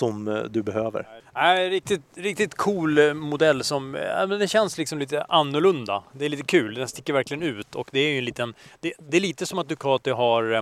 [0.00, 1.08] Som eh, du behöver.
[1.34, 6.04] Nej, riktigt, riktigt cool eh, modell som, ja, men det känns liksom lite annorlunda.
[6.12, 8.92] Det är lite kul, den sticker verkligen ut och det är ju en liten, det,
[8.98, 10.58] det är lite som att Ducati har, eh,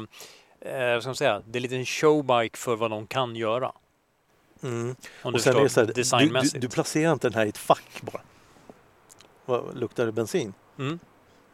[0.60, 3.72] eh, vad ska man säga, det är lite en showbike för vad de kan göra.
[4.62, 4.96] Mm.
[5.22, 7.48] Om Och sen är det så här, du, du, du placerar inte den här i
[7.48, 8.22] ett fack bara.
[9.46, 10.54] Vad, luktar det bensin?
[10.78, 10.98] Mm,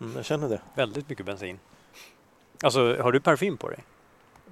[0.01, 0.61] Mm, jag känner det.
[0.75, 1.59] väldigt mycket bensin.
[2.63, 3.85] Alltså, har du parfym på dig?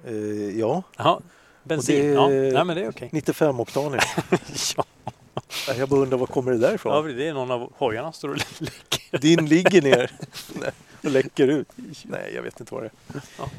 [0.05, 1.21] Eh, ja, Jaha,
[1.63, 1.95] bensin?
[2.01, 3.09] det är- Ja, nej men det är okej.
[3.11, 3.99] 95 oktanig.
[4.77, 6.93] ja, jag bara undrar var kommer det där ifrån?
[7.07, 9.17] ja, det är någon av hojarna står och läcker.
[9.17, 10.11] Din ligger ner
[11.03, 11.67] och läcker ut.
[12.03, 13.21] Nej, jag vet inte vad det är.
[13.39, 13.49] Ja.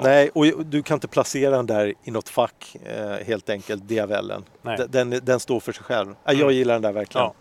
[0.00, 4.44] Nej, och du kan inte placera den där i något fack eh, helt enkelt, diavellen.
[4.88, 6.14] Den, den, står för sig själv.
[6.24, 6.54] Ja, Jag Mm.
[6.54, 7.24] gillar den där verkligen.
[7.24, 7.34] Ja.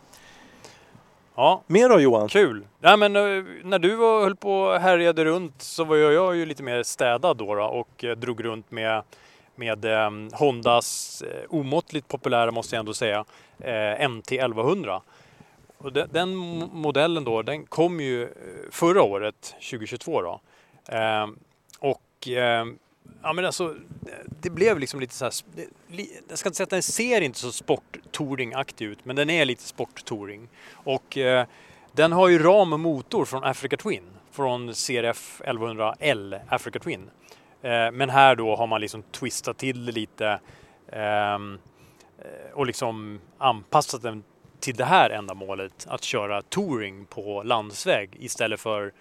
[1.35, 2.27] Ja, Mer då Johan?
[2.27, 2.67] Kul!
[2.79, 6.35] Nej, men, eh, när du var, höll på och härjade runt så var jag, jag
[6.35, 9.03] ju lite mer städad då, då och eh, drog runt med,
[9.57, 13.25] med eh, Hondas eh, omåttligt populära, måste jag ändå säga,
[13.59, 15.01] eh, MT 1100.
[15.77, 16.35] Och den, den
[16.73, 18.29] modellen då, den kom ju eh,
[18.71, 20.39] förra året, 2022 då.
[20.95, 21.27] Eh,
[21.79, 22.65] och eh,
[23.23, 23.75] ja, men alltså,
[24.41, 27.39] det- blev liksom lite så här, det, jag ska inte säga att den ser inte
[27.39, 30.47] så sport-touring-aktig ut, men den är lite sport-touring.
[30.73, 31.45] Och eh,
[31.91, 37.09] den har ju ram och motor från Africa Twin, från CRF 1100L Africa Twin.
[37.67, 40.39] Eh, men här då har man liksom twistat till det lite
[40.91, 41.59] ehm,
[42.19, 44.23] eh, och liksom anpassat den
[44.59, 48.93] till det här ändamålet, att köra touring på landsväg istället för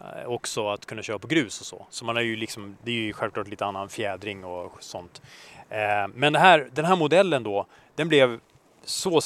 [0.00, 1.86] eh, också att kunna köra på grus och så.
[1.90, 5.22] Så man har ju liksom, det är ju självklart lite annan fjädring och sånt.
[5.68, 8.40] Eh, men här, den här modellen då, den blev
[8.84, 9.20] så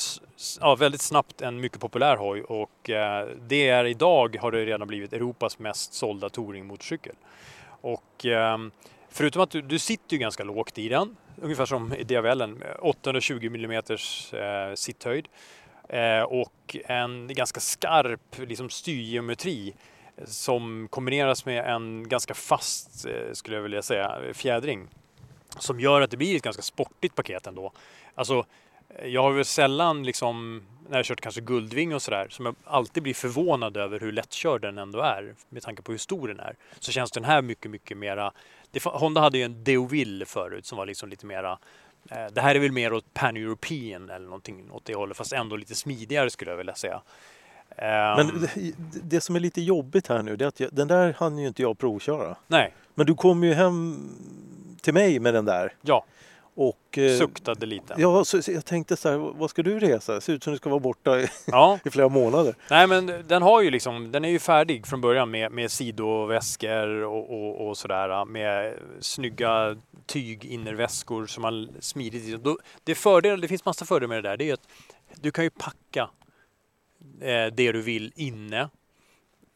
[0.60, 4.88] ja, väldigt snabbt en mycket populär hoj och eh, det är idag har det redan
[4.88, 7.14] blivit Europas mest sålda touringmotorcykel.
[7.82, 8.70] Och ehm,
[9.08, 13.46] förutom att du, du sitter ju ganska lågt i den, ungefär som i Diavellen, 820
[13.46, 13.82] mm
[14.76, 15.28] sitthöjd
[15.88, 19.74] eh, och en ganska skarp liksom, styrgeometri
[20.24, 24.88] som kombineras med en ganska fast, eh, skulle jag vilja säga, fjädring
[25.58, 27.72] som gör att det blir ett ganska sportigt paket ändå.
[28.14, 28.44] Alltså,
[29.04, 33.02] jag har väl sällan liksom, när jag kört kanske Guldving och sådär, som jag alltid
[33.02, 36.56] blir förvånad över hur lättkörd den ändå är med tanke på hur stor den är.
[36.78, 38.32] Så känns den här mycket, mycket mera...
[38.70, 41.58] Det, Honda hade ju en Deauville förut som var liksom lite mera...
[42.10, 45.56] Eh, det här är väl mer åt Pan-European eller någonting åt det hållet, fast ändå
[45.56, 47.02] lite smidigare skulle jag vilja säga.
[47.76, 50.88] Ehm, Men det, det som är lite jobbigt här nu det är att jag, den
[50.88, 52.36] där hann ju inte jag provköra.
[52.46, 54.08] Nej, Men du kom ju hem
[54.80, 55.74] till mig med den där.
[55.82, 56.04] ja.
[56.54, 57.94] Och, eh, Suktade lite.
[57.98, 60.14] Ja, så, så jag tänkte så här, vad ska du resa?
[60.14, 61.78] Det ser ut som du ska vara borta i, Ja.
[61.84, 62.54] i flera månader.
[62.70, 67.02] Nej men den har ju liksom, den är ju färdig från början med, med sidoväskor
[67.02, 69.76] och, och, och sådär med snygga
[70.06, 72.38] tyginnerväskor som man smidigt i.
[72.84, 74.36] Det, fördel, det finns massa fördelar med det där.
[74.36, 74.68] Det är att
[75.20, 76.10] du kan ju packa
[77.20, 78.68] eh, det du vill inne.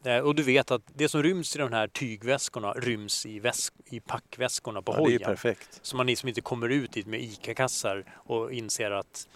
[0.07, 3.75] Eh, och du vet att det som ryms i de här tygväskorna ryms i, väsk,
[3.85, 5.21] i packväskorna på Ja, det är hojen.
[5.21, 5.79] perfekt.
[5.83, 9.29] Så man liksom inte kommer ut dit med ICA-kassar och inser att,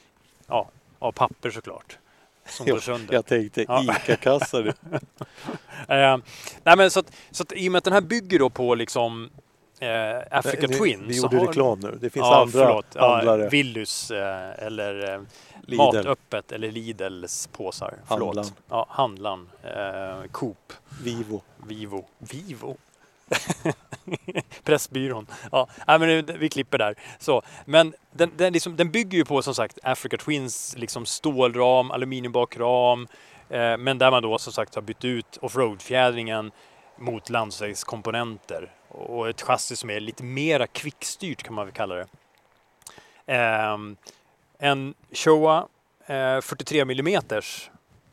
[0.46, 1.98] ja, av papper såklart,
[2.48, 3.14] som går sönder.
[3.14, 3.82] Jag tänkte Ja.
[3.82, 4.62] ICA-kassa.
[4.62, 4.74] det.
[5.88, 6.16] Eh,
[6.64, 8.74] nej men så att, så att i och med att den här bygger då på
[8.74, 9.30] liksom
[9.80, 11.04] eh, Africa Nej, Twin.
[11.08, 11.98] Vi gjorde reklam nu.
[12.00, 12.86] Det finns ja, andra förlåt.
[12.94, 13.48] Ja, handlare.
[13.48, 15.20] Willys eh, eller eh,
[15.66, 15.76] Lidl.
[15.76, 17.94] Matöppet eller Lidls påsar.
[18.08, 18.36] Förlåt.
[18.36, 18.54] Handlarn.
[18.68, 19.48] Ja, Handlarn.
[19.62, 20.72] Eh, Coop.
[21.02, 21.42] Vivo.
[21.66, 22.04] Vivo.
[22.18, 22.76] Vivo?
[24.64, 25.26] Pressbyrån.
[25.52, 26.94] Ja, nej, men vi klipper där.
[27.18, 31.90] Så, men den, den, liksom, den bygger ju på som sagt Africa Twins liksom stålram,
[31.90, 33.08] aluminiumbakram.
[33.48, 36.50] Eh, men där man då som sagt har bytt ut offroad-fjädringen
[36.98, 38.70] mot landsvägskomponenter.
[38.90, 42.06] Och ett chassi som är lite mera kvickstyrt kan man väl kalla det.
[43.26, 43.96] Ehm,
[44.58, 45.68] en Showa
[46.06, 47.22] eh, 43 mm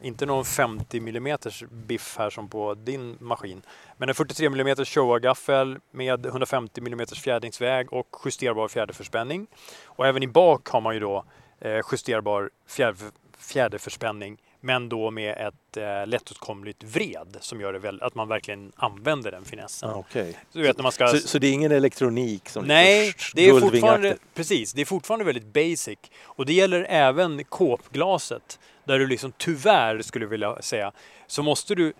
[0.02, 1.38] inte någon 50 mm
[1.72, 3.62] biff här som på din maskin.
[3.98, 9.48] Men en 43 mm Showa-gaffel med 150 mm fjädringsväg och justerbar fjäderförspänning.
[9.86, 11.26] Och även i bak har man ju då
[11.60, 12.96] eh, justerbar fjär,
[13.38, 14.38] fjäderförspänning
[14.68, 19.32] men då med ett eh, lättåtkomligt vred som gör det väl, att man verkligen använder
[19.32, 19.90] den finessen.
[19.90, 20.38] Ah, okej.
[20.54, 21.08] Så vet när man ska...
[21.08, 24.86] så, så det är ingen elektronik som Nej, lite det är fortfarande, precis, det är
[24.86, 25.98] fortfarande väldigt basic.
[26.24, 28.60] Och det gäller även kåpglaset.
[28.84, 30.92] Där du liksom tyvärr, skulle vilja säga,
[31.28, 31.94] så måste du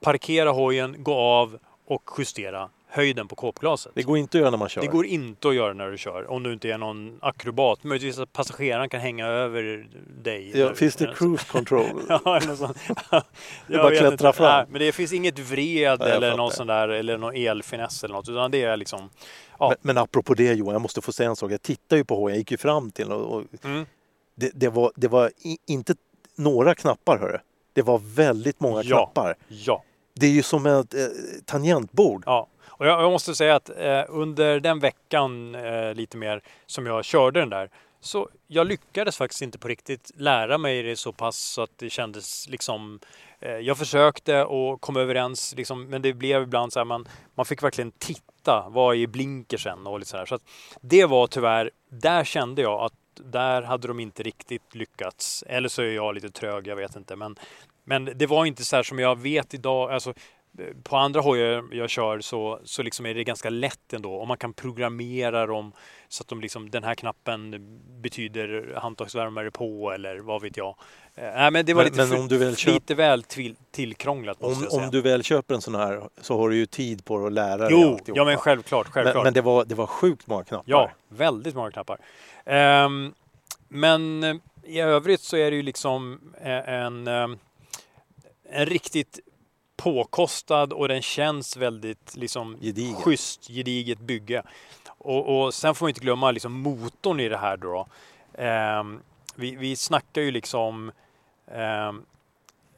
[0.00, 3.92] parkera hojen, gå av och justera höjden på kåpglaset.
[3.94, 4.80] Det går inte att göra när man kör.
[4.80, 7.84] Det går inte att göra när du kör, om du inte är någon akrobat.
[7.84, 9.88] Möjligtvis att passageraren kan hänga över
[10.22, 10.58] dig.
[10.58, 11.86] ja, finns det cruise control?
[12.08, 12.76] Ja, något sånt.
[13.10, 13.22] bara
[13.66, 14.32] Jag vet klättra inte.
[14.32, 14.56] fram.
[14.56, 18.14] Nej, men det finns inget vred jag eller någon sån där, eller någon elfiness eller
[18.14, 18.28] något.
[18.28, 19.10] Utan det är liksom,
[19.58, 19.68] ja.
[19.68, 21.52] Men, men apropå det Johan, jag måste få säga en sak.
[21.52, 23.86] Jag tittar ju på hojen, jag gick ju fram till och, och Mm.
[24.34, 25.94] det, det var, det var i, inte
[26.36, 27.38] några knappar hörru.
[27.72, 28.96] Det var väldigt många Ja.
[29.06, 29.34] knappar.
[29.48, 29.84] Ja.
[30.14, 31.00] Det är ju som ett eh,
[31.44, 32.22] tangentbord.
[32.26, 32.46] Ja,
[32.80, 37.04] och jag, jag måste säga att eh, under den veckan eh, lite mer som jag
[37.04, 37.70] körde den där
[38.00, 41.90] så jag lyckades faktiskt inte på riktigt lära mig det så pass så att det
[41.90, 43.00] kändes liksom
[43.40, 47.46] eh, jag försökte och kom överens liksom, men det blev ibland så här man, man
[47.46, 50.26] fick verkligen titta, vad är blinkersen och lite så här.
[50.26, 50.42] Så att
[50.80, 55.44] det var tyvärr, där kände jag att där hade de inte riktigt lyckats.
[55.46, 57.16] Eller så är jag lite trög, jag vet inte.
[57.16, 57.36] Men,
[57.84, 59.92] men det var inte så här som jag vet idag.
[59.92, 60.14] Alltså,
[60.82, 64.14] på andra hojar jag kör så, så liksom är det ganska lätt ändå.
[64.14, 65.72] Och man kan programmera dem
[66.08, 67.54] så att de liksom, den här knappen
[68.00, 70.76] betyder handtagsvärmare på eller vad vet jag.
[71.14, 74.36] Nej, men det var Men- lite, men om du väl köp- lite väl till, tillkrånglat
[74.42, 77.32] Om, om du väl köper en sån här så har du ju tid på att
[77.32, 79.14] lära dig Jo, ja men självklart, självklart.
[79.14, 80.64] Men, men det, var, det var sjukt många knappar.
[80.66, 81.98] Ja, väldigt många knappar.
[82.44, 83.14] Ehm,
[83.68, 84.34] men eh,
[84.64, 87.38] i övrigt så är det ju liksom eh, en, en
[88.66, 89.20] riktigt
[89.80, 92.94] påkostad och den känns väldigt liksom Gedigen.
[92.94, 94.42] schysst, gediget bygge.
[94.98, 97.86] Och, och sen får man inte glömma liksom motorn i det här då.
[98.34, 99.00] Ehm,
[99.34, 100.92] vi, vi snackar ju liksom
[101.52, 102.02] ehm,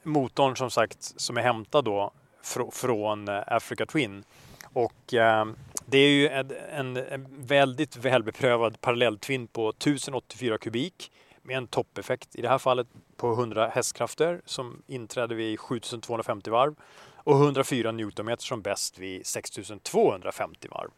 [0.03, 2.11] motorn som sagt som är hämtad då
[2.45, 4.25] fr- från eh, Africa Twin.
[4.73, 11.57] Och ehm, det är ju en, en, en väldigt välbeprövad parallelltvinn på 1084 kubik med
[11.57, 12.86] en toppeffekt i det här fallet
[13.16, 16.74] på 100 hästkrafter som inträder vid 7250 varv
[17.16, 20.90] och 104 newtonmeter som bäst vid 6250 varv.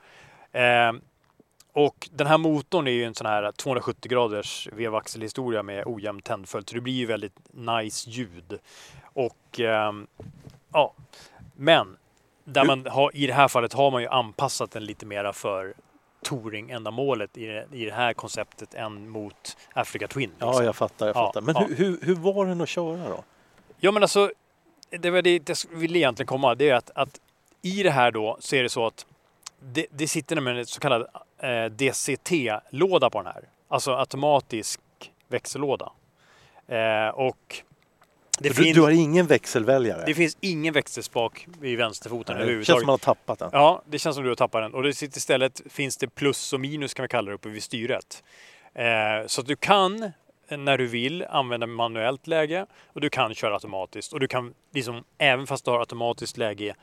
[0.53, 1.01] Ehm,
[1.73, 6.69] och den här motorn är ju en sån här 270 graders vevaxelhistoria med ojämn tändföljd
[6.69, 8.59] så det blir ju väldigt nice ljud.
[9.03, 10.07] Och ehm,
[10.73, 10.95] ja,
[11.57, 11.97] men
[12.45, 15.75] där man har, i det här fallet har man ju anpassat den lite mera för
[16.25, 20.31] touring-ändamålet i det, i det här konceptet än mot Africa Twin.
[20.39, 20.65] Ja, liksom.
[20.65, 21.07] jag fattar.
[21.07, 21.41] Jag Ja, fattar.
[21.41, 21.67] Men ja.
[21.69, 23.25] hur, hur, hur var den att köra då?
[23.79, 24.31] Ja men alltså,
[24.91, 26.55] det var det jag ville egentligen komma.
[26.55, 27.21] Det är att, att
[27.63, 29.07] i det här då så är det så att
[29.61, 31.07] det, det sitter nämligen en så kallad
[31.39, 33.45] eh, DCT-låda på den här.
[33.69, 34.81] Alltså automatisk
[35.29, 35.93] växellåda.
[36.67, 37.63] Eh, och
[38.39, 40.03] du, finns, du har ingen växelväljare?
[40.07, 43.51] det finns ingen växelspak i vänsterfoten Nej, det känns som man har tappat den.
[43.53, 44.75] Ja, det känns som du har tappat den.
[44.75, 47.63] Och det sitter istället finns det plus och minus kan vi kalla det uppe vid
[47.63, 48.25] styret.
[48.75, 50.13] Eh, så att du kan
[50.49, 54.13] när du vill använda manuellt läge och du kan köra automatiskt.
[54.13, 56.75] Och du kan liksom, även fast du har automatiskt läge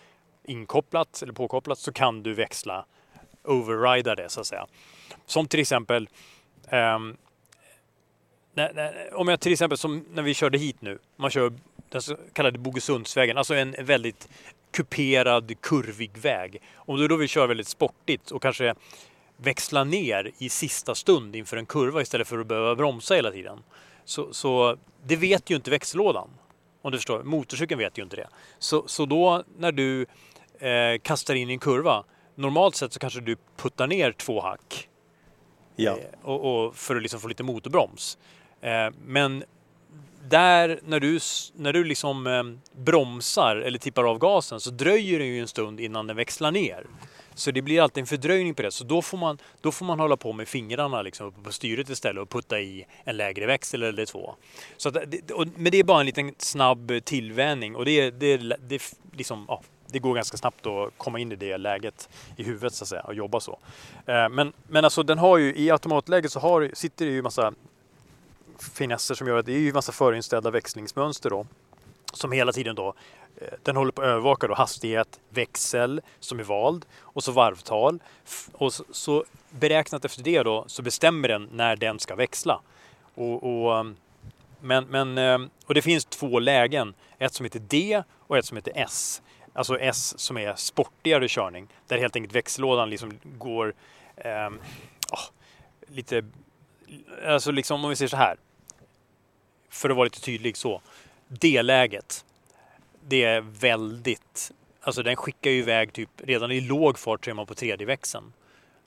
[0.43, 2.85] inkopplat eller påkopplat så kan du växla
[3.43, 4.67] overridar det så att säga.
[5.25, 6.09] Som till exempel
[6.69, 7.17] ehm,
[8.53, 11.53] när, när, om jag till exempel som när vi körde hit nu, man kör
[11.89, 14.29] den så kallade Bogesundsvägen, alltså en väldigt
[14.71, 16.61] kuperad, kurvig väg.
[16.75, 18.75] Om du då vill köra väldigt sportigt och kanske
[19.37, 23.59] växla ner i sista stund inför en kurva istället för att behöva bromsa hela tiden.
[24.05, 26.29] Så, så det vet ju inte växellådan.
[26.81, 28.27] Om du förstår, motorcykeln vet ju inte det.
[28.59, 30.05] Så, så då när du
[30.59, 32.03] eh, kastar in i en kurva,
[32.35, 34.89] normalt sett så kanske du puttar ner två hack.
[35.75, 35.91] Ja.
[35.91, 38.17] Eh, och, och för att liksom få lite motorbroms.
[38.61, 39.43] Eh, men
[40.29, 41.19] där när du,
[41.55, 42.43] när du liksom eh,
[42.83, 46.85] bromsar eller tippar av gasen så dröjer det ju en stund innan den växlar ner.
[47.33, 48.71] Så det blir alltid en fördröjning på det.
[48.71, 51.89] Så då får man, då får man hålla på med fingrarna liksom uppe på styret
[51.89, 54.35] istället och putta i en lägre växel eller två.
[54.77, 54.95] Så att
[55.33, 58.81] och, men det är bara en liten snabb tillvänjning och det, det, det,
[59.13, 62.83] liksom, ja, det går ganska snabbt att komma in i det läget i huvudet så
[62.83, 63.59] att säga och jobba så.
[64.05, 67.53] Eh, Men, men alltså den har ju i automatläget så har, sitter det ju massa
[68.61, 71.45] finesser som gör att det är ju massa förinställda växlingsmönster då.
[72.13, 72.93] Som hela tiden då,
[73.37, 77.99] eh, den håller på att övervaka då hastighet, växel som är vald och så varvtal.
[78.51, 82.61] Och så, så beräknat efter det då så bestämmer den när den ska växla.
[83.15, 83.83] Och, och, eh,
[84.61, 88.57] men, men, eh, och det finns två lägen, ett som heter D och ett som
[88.57, 89.21] heter S.
[89.53, 93.73] Alltså S som är sportigare körning, där helt enkelt växellådan liksom går
[94.15, 94.47] eh,
[95.11, 95.25] oh,
[95.87, 96.25] lite,
[97.27, 98.37] alltså liksom om vi säger så här,
[99.71, 100.81] för att vara lite tydlig så,
[101.27, 102.25] D-läget,
[103.07, 104.51] det är väldigt,
[104.81, 107.87] alltså den skickar ju iväg typ, redan i låg fart så är man på tredje
[107.87, 108.33] växeln.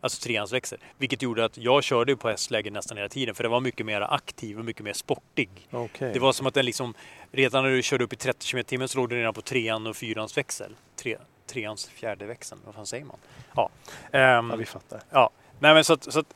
[0.01, 0.79] Alltså trehandsväxel.
[0.99, 4.01] Vilket gjorde att jag körde på S-läge nästan hela tiden för det var mycket mer
[4.01, 5.49] aktiv och mycket mer sportig.
[5.71, 6.13] Okej.
[6.13, 6.95] Det var som att den liksom,
[7.33, 9.87] redan när du körde upp i 30 km timmen så låg den redan på trean
[9.87, 10.75] och fyrans växel.
[10.97, 11.17] Tre,
[11.47, 13.17] treans fjärde växeln, vad fan säger man?
[13.57, 13.71] Ja,
[14.13, 15.01] Ehm, Ja, vi fattar.
[15.11, 15.31] Ja,
[15.61, 16.35] nej men så att, så att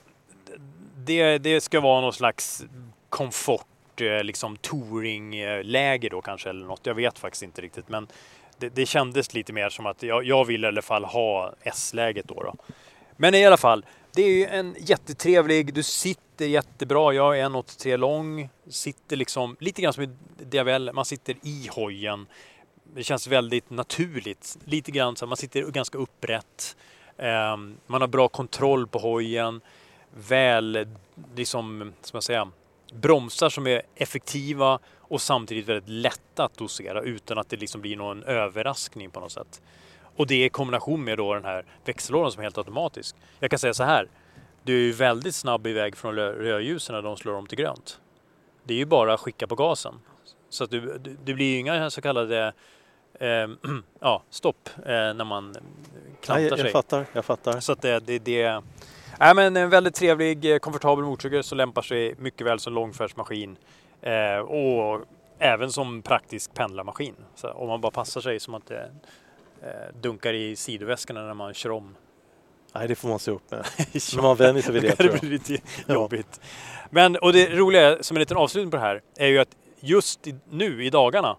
[0.97, 2.65] det, det ska vara någon slags
[3.09, 3.67] komfort,
[4.01, 6.87] eh, liksom touringläger då kanske eller något.
[6.87, 8.09] Jag vet faktiskt inte riktigt, men
[8.59, 12.29] det, det kändes lite mer som att jag, jag vill i alla fall ha S-läget
[12.29, 12.55] då, då.
[13.17, 13.85] Men i alla fall,
[14.15, 19.83] det är ju en jättetrevlig, du sitter jättebra, jag är 1,83 lång, sitter liksom lite
[19.83, 20.09] grann som i
[20.45, 22.27] DVL, man sitter i hojen.
[22.95, 26.77] Det känns väldigt naturligt, lite grann så man sitter ganska upprätt.
[27.19, 29.61] Ehm, man har bra kontroll på hojen,
[30.29, 30.89] väl,
[31.37, 32.49] liksom, som jag säger,
[32.93, 37.97] bromsar som är effektiva och samtidigt väldigt lätta att dosera utan att det liksom blir
[37.97, 39.63] någon överraskning på något sätt.
[40.17, 43.17] Och det i kombination med då den här växellådan som är helt automatisk.
[43.41, 44.09] Jag kan säga så här,
[44.63, 48.01] du är ju väldigt snabb iväg från rö- rödljusen när de slår om till grönt.
[48.65, 49.95] Det är ju bara att skicka på gasen.
[50.49, 52.53] Så att du, du- det blir ju inga så kallade
[53.21, 53.29] eh,
[54.01, 55.55] ja, stopp eh, när man
[56.21, 56.67] klantar Nej, jag, sig.
[56.67, 57.61] jag fattar, jag fattar.
[57.61, 58.63] Så att det, det, det
[59.19, 63.57] Nej, men en väldigt trevlig, eh, komfortabel motorcykel som lämpar sig mycket väl som långfärdsmaskin
[64.03, 65.05] eh, och
[65.39, 67.15] även som praktisk pendlarmaskin.
[67.35, 68.91] Så om man bara passar sig som att det
[69.63, 71.95] eh, dunkar i sidoväskorna när man kör om.
[72.75, 73.65] Nej, det får man se upp med.
[74.15, 75.15] Men man vänjer sig vid det, Då tror jag.
[75.17, 75.53] det bli lite
[75.87, 75.95] Ja.
[75.95, 76.41] jobbigt.
[76.91, 80.27] Men, och det roliga som en liten avslutning på det här är ju att just
[80.51, 81.37] nu i dagarna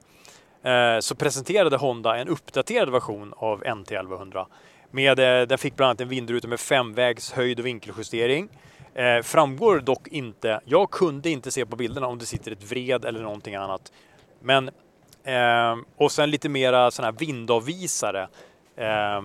[0.63, 4.47] eh, så presenterade Honda en uppdaterad version av NT 1100.
[4.91, 8.49] Med, eh, den fick bland annat en vindruta med femvägs höjd och vinkeljustering.
[8.93, 13.05] Eh, framgår dock inte, jag kunde inte se på bilderna om det sitter ett vred
[13.05, 13.91] eller någonting annat.
[14.41, 14.67] Men,
[15.23, 18.27] eh, och sen lite mera sådana här vindavvisare
[18.75, 19.21] eh,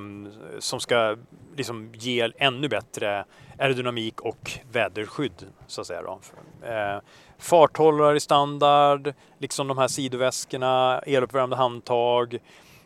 [0.58, 1.16] som ska
[1.56, 3.24] liksom ge ännu bättre
[3.58, 6.02] aerodynamik och väderskydd så att säga.
[6.02, 6.20] Då.
[6.66, 6.98] Eh,
[7.38, 12.38] farthållare i standard, liksom de här sidoväskorna, eluppvärmda handtag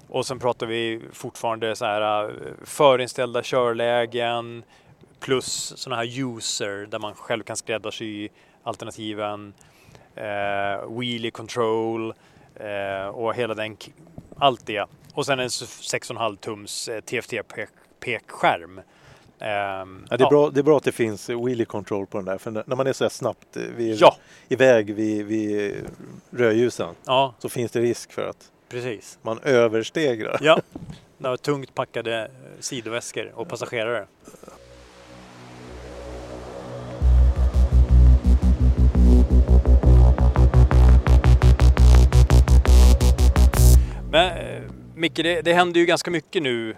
[0.08, 2.30] och sen pratar vi fortfarande så här eh,
[2.64, 4.62] förinställda körlägen
[5.20, 8.28] plus sådana här user där man själv kan skräddarsy
[8.62, 9.52] alternativen,
[10.14, 12.14] eh, wheelie control
[12.54, 13.76] eh, och hela den,
[14.36, 14.86] allt det.
[15.14, 18.80] Och sen en 6,5 tums eh, TFT-pekskärm.
[19.40, 22.24] Ehm, Ja, det, är bra, det är bra att det finns wheelie control på den
[22.24, 22.38] där.
[22.38, 24.16] För när man är så här snabbt eh, vid, Ja.
[24.48, 25.76] iväg vid, vid
[26.30, 29.18] rödljusen Ja, så finns det risk för att precis.
[29.22, 30.38] man överstegrar.
[30.40, 30.60] Ja,
[31.18, 32.28] några tungt packade eh,
[32.60, 34.06] sidoväskor och passagerare.
[44.10, 44.62] Men eh,
[44.94, 46.76] Micke, det, det händer ju ganska mycket nu.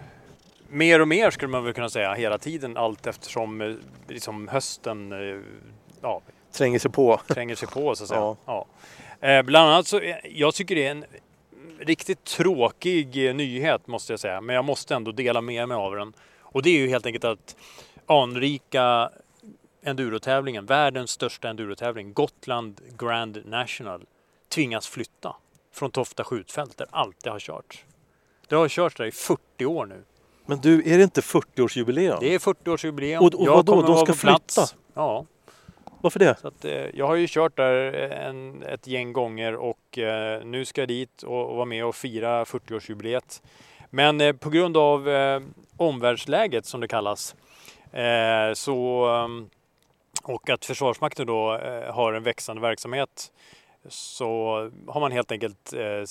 [0.69, 3.73] Mer och mer skulle man väl kunna säga hela tiden allt eftersom eh,
[4.07, 5.13] liksom hösten
[6.01, 6.21] ja,
[6.51, 7.21] Tränger sig på.
[7.27, 8.19] tränger sig på så att säga.
[8.19, 8.37] Ja.
[8.45, 9.27] Ja.
[9.27, 11.05] Eh, bland annat så, jag tycker det är en
[11.81, 15.95] riktigt tråkig eh, nyhet måste jag säga, men jag måste ändå dela med mig av
[15.95, 16.13] den.
[16.41, 17.55] Och det är ju helt enkelt att
[18.05, 19.09] anrika
[19.83, 24.01] endurotävlingen, världens största endurotävling, Gotland Grand National,
[24.49, 25.35] tvingas flytta
[25.73, 27.83] från Tofta skjutfält där alltid har kört.
[28.47, 30.03] Det har körts där i 40 år nu.
[30.45, 32.17] Men du, är det inte 40-årsjubileum?
[32.19, 33.17] Det är 40-årsjubileum.
[33.19, 34.61] Och- och vadå, de ska flytta?
[34.93, 35.25] Ja,
[36.01, 36.35] varför det?
[36.41, 40.45] så att, eh, jag har ju kört där eh, en, ett gäng gånger och eh,
[40.45, 43.41] nu ska jag dit och, och vara med och fira 40-årsjubileet.
[43.89, 45.41] Men eh, på grund av eh,
[45.77, 47.35] omvärldsläget som det kallas
[47.91, 49.27] eh, så, eh,
[50.33, 53.31] och att Försvarsmakten då eh, har en växande verksamhet
[53.87, 54.55] så
[54.87, 56.03] har man helt enkelt eh,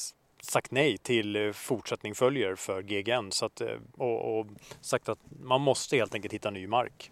[0.43, 3.62] sagt nej till eh, fortsättning följer för GGN så att,
[3.97, 4.47] och, och
[4.80, 7.11] sagt att man måste helt enkelt hitta ny mark.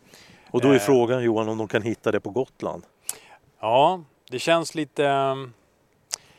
[0.51, 0.81] Och då är Eh.
[0.81, 2.83] frågan Johan om de kan hitta det på Gotland.
[3.61, 5.53] Ja, det känns lite ehm,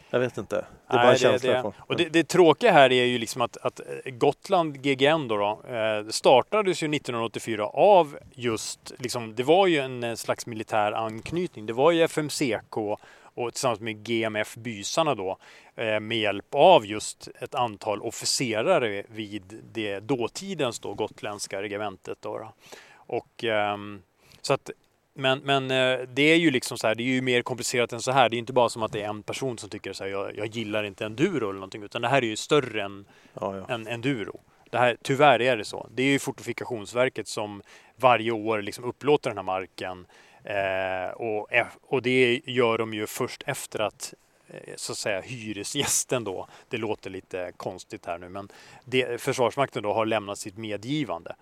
[0.09, 0.55] Jag vet inte.
[0.55, 1.53] Det är bara Nej, en känsla.
[1.53, 1.73] det, får.
[1.79, 6.07] och det, det tråkiga här är ju liksom att, att Gotland GGN då, då eh,
[6.09, 11.65] startades ju 1984 av just, liksom, det var ju en eh, slags militär anknytning.
[11.65, 12.77] Det var ju FMCK
[13.35, 15.37] och tillsammans med GMF Bysarna då
[15.75, 22.17] eh, med hjälp av just ett antal officerare vid det dåtidens då gotländska regementet.
[22.21, 22.53] Då, då.
[23.09, 24.01] Och, ehm,
[24.41, 24.69] så att
[25.13, 28.01] men, men eh, det är ju liksom så här, det är ju mer komplicerat än
[28.01, 28.29] så här.
[28.29, 30.37] Det är inte bara som att det är en person som tycker så här, jag,
[30.37, 33.73] jag gillar inte enduro eller någonting, utan det här är ju större än, Ja, ja.
[33.73, 34.39] än enduro.
[34.69, 35.87] Det här, tyvärr är det så.
[35.91, 37.61] Det är ju Fortifikationsverket som
[37.95, 40.05] varje år liksom upplåter den här marken
[40.43, 41.49] eh, och,
[41.81, 44.13] och det gör de ju först efter att
[44.47, 48.49] eh, så att säga hyresgästen då, det låter lite konstigt här nu, men
[48.85, 51.35] det, Försvarsmakten då har lämnat sitt medgivande.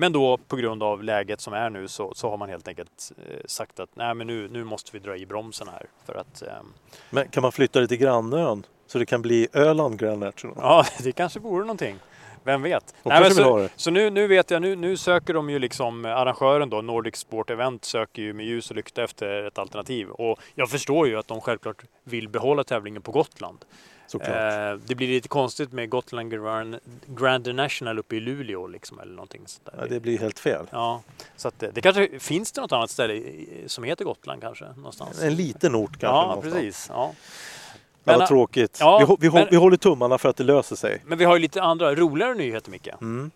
[0.00, 3.12] Men då på grund av läget som är nu så, så har man helt enkelt
[3.18, 6.42] eh, sagt att nej men nu, nu måste vi dra i bromsen här för att
[6.42, 6.72] ehm,
[7.10, 8.66] Men kan man flytta det till grannön?
[8.86, 10.56] Så det kan bli Öland Grand National?
[10.60, 11.98] ja det kanske vore någonting.
[12.44, 12.94] Vem vet?
[13.02, 16.70] Nej, men så så nu, nu vet jag, nu, nu söker de ju liksom arrangören
[16.70, 20.10] då, Nordic Sport Event söker ju med ljus och lykta efter ett alternativ.
[20.10, 23.64] Och jag förstår ju att de självklart vill behålla tävlingen på Gotland.
[24.14, 29.12] Eh, det blir lite konstigt med Gotland Grand, Grand National uppe i Luleå liksom eller
[29.12, 29.74] någonting sånt där.
[29.82, 30.66] Ja, det blir helt fel.
[30.70, 31.02] Ja,
[31.36, 33.22] så att det, det kanske finns det något annat ställe
[33.66, 35.22] som heter Gotland kanske någonstans.
[35.22, 36.06] En liten ort kanske.
[36.06, 36.54] ja, någonstans.
[36.54, 36.86] precis.
[36.88, 37.12] Ja.
[38.04, 38.76] Ja, Men, vad tråkigt.
[38.80, 41.02] ja, vi, vi, men- vi håller tummarna för att det löser sig.
[41.06, 42.88] Men vi har ju lite andra roligare nyheter Micke.
[43.00, 43.30] Mm.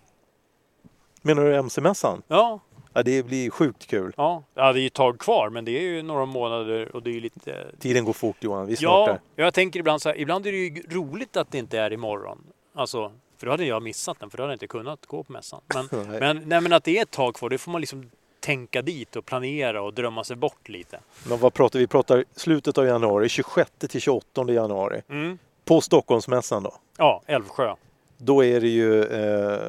[1.22, 2.22] Menar du MC-mässan?
[2.28, 2.60] Ja,
[2.96, 4.12] Ja, det blir sjukt kul.
[4.16, 4.42] ja.
[4.54, 7.10] ja, det är ju ett tag kvar men det är ju några månader och det
[7.10, 7.66] är ju lite...
[7.78, 9.44] Tiden går fort Johan, vi är snart Ja, där.
[9.44, 12.38] jag tänker ibland så här, ibland är det ju roligt att det inte är imorgon.
[12.74, 15.32] Alltså, för då hade jag missat den för då hade jag inte kunnat gå på
[15.32, 15.60] mässan.
[15.74, 16.20] Men, Nej.
[16.20, 19.16] men, nej, men att det är ett tag kvar, det får man liksom tänka dit
[19.16, 21.00] och planera och drömma sig bort lite.
[21.28, 21.82] Men vad pratar vi?
[21.82, 25.02] Vi pratar slutet av januari, 26 till 28 januari.
[25.08, 25.38] Mm.
[25.64, 26.74] På Stockholmsmässan då.
[26.98, 27.74] Ja, Älvsjö.
[28.18, 29.60] Då är det ju eh,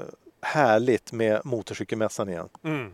[0.42, 2.50] härligt med motorcykelmässan igen.
[2.64, 2.92] Mm.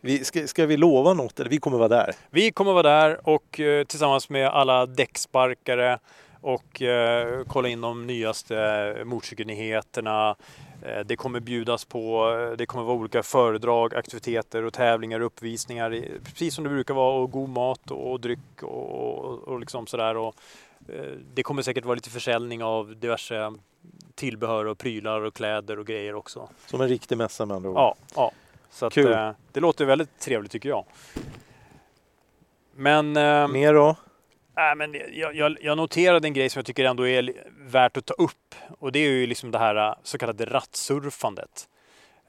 [0.00, 1.40] Vi, ska, ska vi lova något?
[1.40, 2.14] Eller vi kommer vara där.
[2.30, 5.98] Vi kommer vara där och eh, tillsammans med alla däcksparkare
[6.40, 10.36] och eh, kolla in de nyaste motorcykelnyheterna.
[10.82, 16.04] Eh, det kommer bjudas på, eh, det kommer vara olika föredrag, aktiviteter och tävlingar uppvisningar.
[16.24, 19.86] Precis som det brukar vara och god mat och, och dryck och, och, och liksom
[19.86, 20.16] sådär.
[20.16, 20.34] Och,
[20.88, 23.52] eh, det kommer säkert vara lite försäljning av diverse
[24.14, 26.48] tillbehör och prylar och kläder och grejer också.
[26.66, 27.76] Som en riktig mässa med andra ord.
[27.76, 28.32] Ja, ja.
[28.70, 29.12] Så att, Kul.
[29.12, 30.84] eh, det låter väldigt trevligt tycker jag.
[32.74, 33.16] Men...
[33.16, 33.96] ehm, Mer då?
[34.56, 38.06] Nej, men jag, jag, jag noterade en grej som jag tycker ändå är värt att
[38.06, 38.54] ta upp.
[38.78, 41.68] Och det är ju liksom det här äh, så kallade rattsurfandet.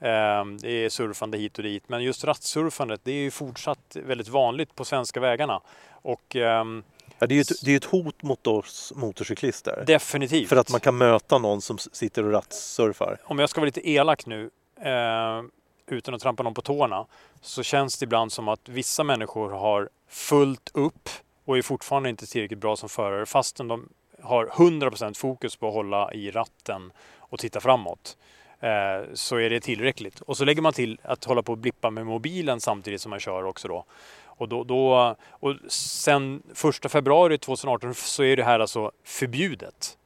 [0.00, 1.88] Ehm, Det är surfande hit och dit.
[1.88, 5.60] Men just rattsurfandet det är ju fortsatt väldigt vanligt på svenska vägarna.
[5.90, 6.82] Och ehm,
[7.18, 9.84] Ja, det är ju ett, det är ett hot mot oss motorcyklister.
[9.86, 10.48] definitivt.
[10.48, 13.18] För att man kan möta någon som sitter och rattsurfar.
[13.24, 14.50] Om jag ska vara lite elak nu,
[14.82, 15.42] eh,
[15.86, 17.06] utan att trampa någon på tårna,
[17.40, 21.08] så känns det ibland som att vissa människor har fullt upp
[21.44, 23.88] och är fortfarande inte tillräckligt bra som förare fastän de
[24.22, 28.16] har 100% fokus på att hålla i ratten och titta framåt.
[28.60, 30.20] Eh, så är det tillräckligt.
[30.20, 33.20] Och så lägger man till att hålla på och blippa med mobilen samtidigt som man
[33.20, 33.84] kör också då.
[34.24, 36.42] Och, då, då, och sen
[36.84, 39.98] 1 februari 2018 så är det här alltså förbjudet.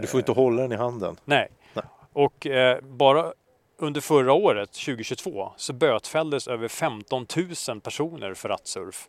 [0.00, 1.16] Du får inte hålla den i handen.
[1.24, 1.48] Nej.
[1.74, 1.84] Nej.
[2.12, 3.32] Och eh, bara
[3.84, 7.26] under förra året, 2022, så bötfälldes över 15
[7.68, 9.08] 000 personer för rattsurf.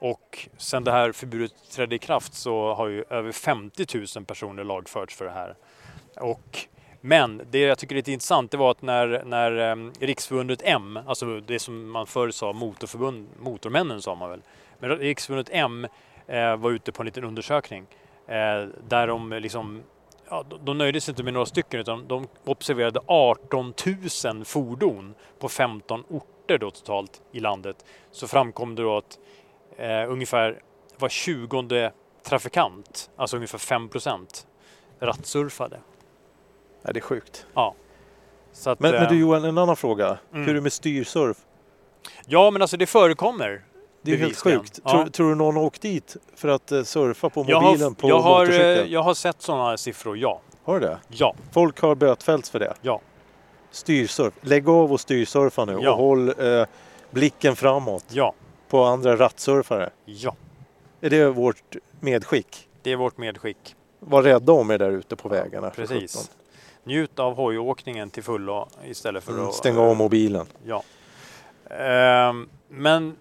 [0.00, 3.86] Och sen det här förbudet trädde i kraft så har ju över 50
[4.16, 5.56] 000 personer lagförts för det här.
[6.16, 6.58] Och,
[7.00, 10.98] men det jag tycker är lite intressant det var att när, när ehm, Riksförbundet M,
[11.06, 14.42] alltså det som man förr sa motorförbund, Motormännen sa man väl,
[14.78, 15.86] men Riksförbundet M
[16.26, 17.86] eh, var ute på en liten undersökning
[18.26, 19.82] eh, där de liksom
[20.30, 23.74] ja, de, de nöjde sig inte med några stycken utan de observerade 18
[24.24, 27.84] 000 fordon på 15 orter då totalt i landet.
[28.10, 29.18] Så framkom det då att
[29.76, 30.62] eh, ungefär
[30.98, 34.46] var tjugonde trafikant, alltså ungefär 5 procent,
[35.00, 35.80] rattsurfade.
[36.82, 37.46] Ja, det är sjukt.
[37.54, 37.74] Ja.
[38.66, 40.06] Att, Men, men eh, du Johan, en annan fråga.
[40.06, 40.42] Mm.
[40.42, 41.36] Hur är det med styrsurf?
[42.26, 43.64] Ja, men alltså det förekommer.
[44.02, 44.80] Det är helt sjukt.
[44.84, 44.90] Ja.
[44.90, 47.94] Tror, tror du någon har åkt dit för att eh, surfa på Jag mobilen har,
[47.94, 48.58] på jag, har, eh,
[48.92, 50.40] jag har sett sådana siffror, ja.
[50.64, 50.98] Har du det?
[51.08, 52.74] Ja, Folk har bötfällts för det?
[52.82, 53.00] ja.
[53.70, 54.34] Styrsurf.
[54.40, 55.90] Lägg av och styrsurfa nu Ja.
[55.92, 56.66] och håll eh,
[57.10, 58.34] blicken framåt Ja,
[58.68, 59.90] på andra rattsurfare.
[60.04, 60.36] ja.
[61.00, 62.68] Är det vårt medskick?
[62.82, 63.74] Det är vårt medskick.
[64.00, 65.70] Var rädda om er där ute på vägarna.
[65.70, 66.30] Precis.
[66.84, 69.54] Njut av hojåkningen till fullo istället för Mm, att...
[69.54, 70.46] stäng av mobilen.
[70.64, 70.82] Ja.
[71.70, 73.16] Ehm, men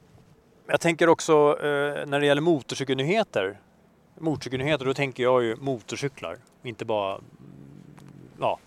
[0.69, 3.59] jag tänker också eh, när det gäller motorcykelnyheter.
[4.19, 6.37] Motorcykelnyheter, då tänker jag ju motorcyklar.
[6.63, 7.23] Inte bara mm,
[8.39, 8.59] ja,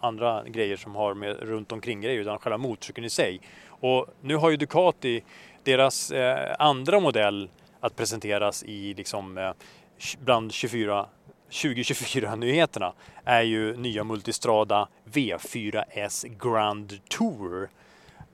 [0.00, 3.40] andra grejer som har med runt omkring grejer utan själva motorcykeln i sig.
[3.68, 5.24] Och nu har ju Ducati
[5.62, 7.50] deras eh, andra modell
[7.80, 9.52] att presenteras i liksom eh,
[10.24, 11.06] bland 24
[11.50, 12.92] 2024-nyheterna
[13.24, 17.68] är ju nya Multistrada V4S Grand Tour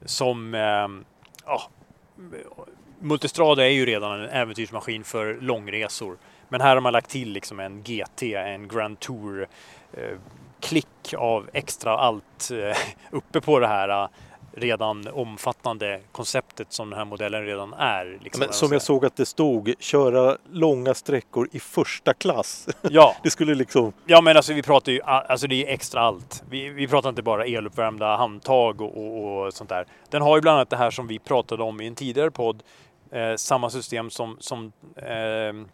[0.04, 0.88] som eh,
[1.46, 1.70] ja,
[3.04, 6.16] Multistrada är ju redan en äventyrsmaskin för långresor.
[6.48, 9.46] Men här har man lagt till liksom en GT, en Grand Tour
[9.92, 10.18] eh,
[10.60, 12.76] klick av extra allt eh,
[13.10, 14.08] uppe på det här eh,
[14.56, 18.18] redan omfattande konceptet som den här modellen redan är.
[18.22, 22.68] Liksom, Men som jag såg att det stod, köra långa sträckor i första klass.
[22.90, 23.92] Ja, Det skulle liksom...
[24.06, 26.42] ja, men alltså vi pratar ju, alltså det är extra allt.
[26.50, 29.86] Vi, vi pratar inte bara eluppvärmda handtag och, och, och sånt där.
[30.10, 32.62] Den har ju bland annat det här som vi pratade om i en tidigare podd,
[33.14, 35.66] eh, samma system som, som, eh,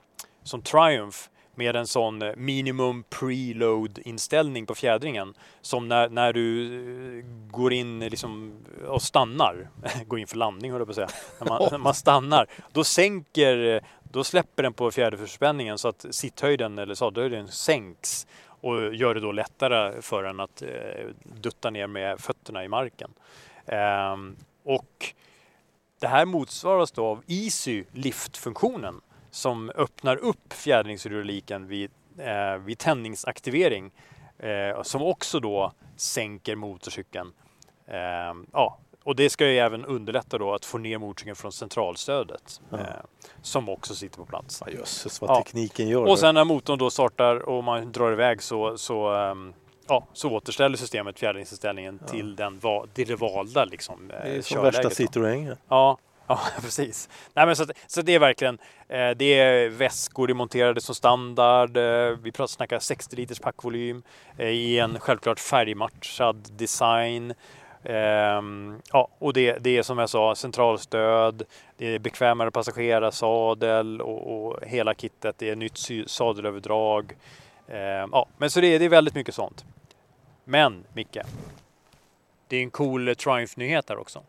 [0.43, 1.19] som Triumph
[1.55, 5.35] med en sån eh, minimum preload inställning på fjädringen.
[5.61, 8.53] Som när, när du eh, går in liksom
[8.87, 9.69] och stannar,
[10.07, 11.09] går in för landning höll jag på att säga,
[11.41, 16.07] när man, när man stannar, då sänker, eh, då släpper den på fjäderförspänningen så att
[16.11, 20.69] sitthöjden eller sadelhöjden sänks och gör det då lättare för en att eh,
[21.23, 23.11] dutta ner med fötterna i marken.
[23.67, 25.15] Ehm, och
[26.01, 33.91] det här motsvaras då av Easy liftfunktionen som öppnar upp fjädringshydrauliken vid, eh, vid tändningsaktivering
[34.39, 37.33] eh, som också då sänker motorcykeln.
[37.87, 42.61] Eh, ja, och det ska ju även underlätta då att få ner motorcykeln från centralstödet
[42.71, 42.79] Ja.
[42.79, 42.85] eh,
[43.43, 44.63] som också sitter på plats.
[44.67, 45.43] Ja, jösses vad Ja.
[45.43, 46.05] tekniken gör.
[46.05, 49.53] Och sen när motorn då startar och man drar iväg så, så, ehm,
[49.91, 54.41] ja, så återställer systemet fjädringsinställningen till, den, va- till det valda liksom, det är eh,
[54.41, 54.89] som värsta.
[54.89, 55.57] Citroën.
[55.69, 57.09] Ja, ja precis.
[57.35, 61.77] Nej, men så, att, så det är verkligen, eh, det är väskor monterade som standard.
[61.77, 64.03] Eh, vi pratar snackar 60 liters packvolym
[64.39, 67.35] eh, i en självklart färgmatchad design.
[67.85, 71.43] Ehm, ja, och det, det är som jag sa centralstöd,
[71.77, 75.35] det är bekvämare passagerarsadel och, och hela kittet.
[75.39, 77.13] Det är nytt sadelöverdrag.
[77.69, 79.65] Ehm, ja, men så det, är- det är väldigt mycket sånt.
[80.51, 81.19] Men Micke,
[82.49, 84.23] det är en cool Triumph-nyhet här också.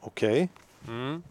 [0.00, 0.48] Okej.
[0.88, 1.22] Mm.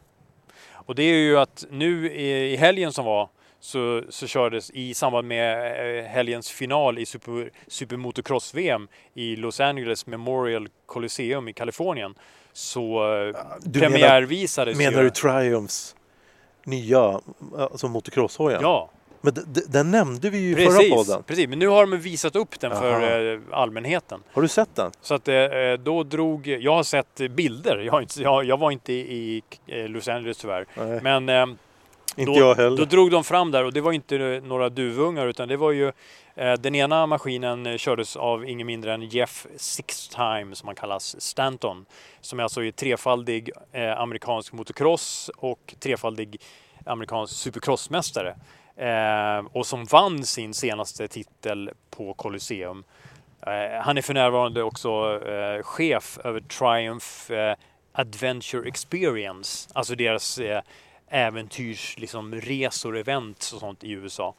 [0.72, 3.30] Och det är ju att nu i, helgen som var
[3.60, 10.08] så, så kördes i samband med eh, helgens final i super, Supermotocross-VM i Los Angeles
[10.08, 12.16] Memorial Coliseum i Kalifornien
[12.54, 15.04] så eh, Du menar, premiärvisades menar ju...
[15.04, 15.96] du Triumphs
[16.64, 17.22] nya
[17.58, 18.62] alltså motocrosshojen?
[18.62, 18.90] Ja,
[19.22, 19.34] Men
[19.68, 21.24] den nämnde vi ju i förra podden.
[21.24, 21.50] precis.
[21.50, 23.34] Men nu har de visat upp den för Aha.
[23.34, 24.24] eh, allmänheten.
[24.34, 24.92] Har du sett den?
[25.02, 25.36] Så att eh,
[25.84, 26.48] då drog...
[26.48, 27.78] Jag har sett bilder.
[27.78, 30.66] Jag, inte, jag, jag var inte i Los Angeles tyvärr.
[30.76, 31.56] Nej, Men eh,
[32.16, 32.78] inte då, jag heller.
[32.78, 35.92] Då drog de fram där och det var inte några duvungar utan det var ju
[36.36, 41.22] eh, den ena maskinen eh, kördes av ingen mindre än Jeff Sixtime som han kallas
[41.22, 41.86] Stanton.
[42.22, 46.42] Som är alltså är trefaldig eh, amerikansk motocross och trefaldig
[46.86, 48.36] amerikansk supercrossmästare.
[48.80, 52.84] Eh, och som vann sin senaste titel på Colosseum.
[53.42, 57.56] Eh, han är för närvarande också eh, chef över Triumph eh,
[57.92, 60.62] Adventure Experience, alltså deras eh,
[61.08, 64.36] äventyrs, liksom, resor, event och sånt i USA.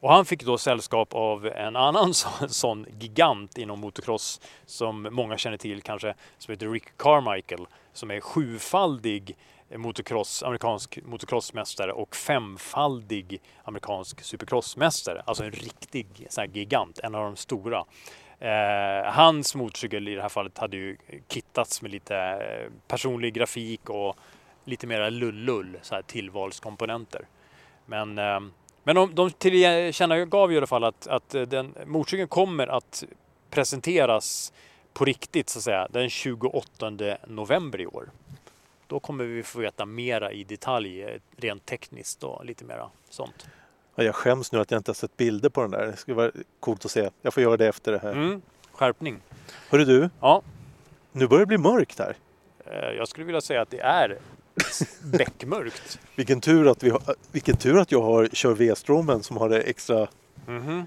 [0.00, 5.38] Och han fick då sällskap av en annan sån, sån gigant inom motocross som många
[5.38, 9.36] känner till kanske, som heter Rick Carmichael, som är sjufaldig
[9.70, 15.22] motocross, amerikansk motocrossmästare och femfaldig amerikansk supercrossmästare.
[15.24, 17.84] Alltså en riktig så här gigant, en av de stora.
[18.38, 20.96] Eh, hans motorcykel i det här fallet hade ju
[21.28, 24.16] kittats med lite eh, personlig grafik och
[24.64, 27.26] lite mera lullull, så här tillvalskomponenter.
[27.86, 28.40] Men eh,
[28.84, 33.04] Men de, de tillkännagav i alla fall att, att eh, den motorcykeln kommer att
[33.50, 34.52] presenteras
[34.92, 36.90] på riktigt så att säga den 28
[37.26, 38.10] november i år.
[38.86, 43.46] Då kommer vi få veta mera i detalj rent tekniskt och lite mera sånt.
[43.94, 45.86] Ja, jag skäms nu att jag inte har sett bilder på den där.
[45.86, 46.30] Det skulle vara
[46.60, 47.10] coolt att se.
[47.22, 48.12] Jag får göra det efter det här.
[48.12, 49.18] Mm, skärpning.
[49.70, 50.42] Hörru du, Ja,
[51.12, 52.16] nu börjar det bli mörkt här.
[52.66, 54.18] eh, jag skulle vilja säga att det är
[55.02, 55.98] beckmörkt.
[56.14, 59.60] Vilken tur att, vi har, vilken tur att jag har kör V-stromen som har det
[59.60, 60.08] extra,
[60.46, 60.86] Mhm.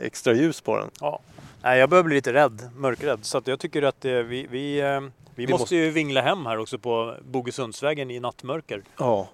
[0.00, 0.90] extra ljus på den.
[1.00, 1.20] Ja.
[1.66, 3.24] Nej, jag börjar bli lite rädd, mörkrädd.
[3.24, 5.00] Så att jag tycker att eh, vi, vi, eh,
[5.34, 8.82] vi, måste, måste- ju vingla hem här också på Bogesundsvägen i nattmörker.
[8.98, 9.28] Ja,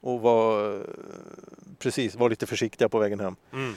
[0.00, 0.80] och var,
[1.78, 3.36] precis, var lite försiktiga på vägen hem.
[3.52, 3.74] Mm.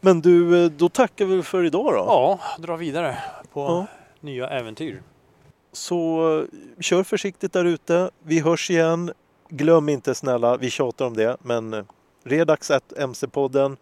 [0.00, 2.04] Men du, eh, då tackar vi för idag då.
[2.06, 3.16] Ja, dra vidare
[3.52, 3.86] på Ja.
[4.20, 5.02] nya äventyr.
[5.72, 6.44] Så eh,
[6.80, 8.10] kör försiktigt där ute.
[8.22, 9.12] Vi hörs igen.
[9.48, 11.84] Glöm inte snälla, vi tjatar om det, men eh,
[12.24, 13.76] Redax MC-podden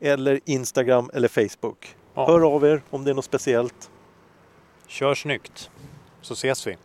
[0.00, 1.96] eller Instagram eller Facebook.
[2.14, 2.26] Ja.
[2.26, 3.90] Hör av er om det är något speciellt.
[4.86, 5.70] Kör snyggt,
[6.20, 6.76] så ses vi.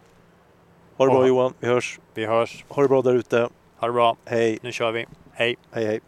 [0.97, 1.27] Ha det bra.
[1.27, 1.99] Johan, vi hörs.
[2.13, 2.65] Vi hörs.
[2.69, 3.49] Ha det bra där ute.
[3.77, 4.17] Ha det bra.
[4.25, 5.05] Hej, Nu kör vi.
[5.31, 5.55] Hej!
[5.71, 5.99] hej, hej.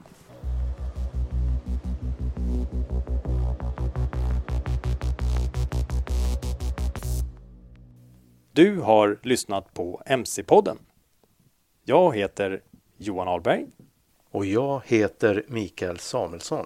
[8.53, 10.77] Du har lyssnat på MC-podden.
[11.83, 12.61] Jag heter
[12.97, 13.65] Johan Ahlberg.
[14.31, 16.65] Och jag heter Mikael Samuelsson.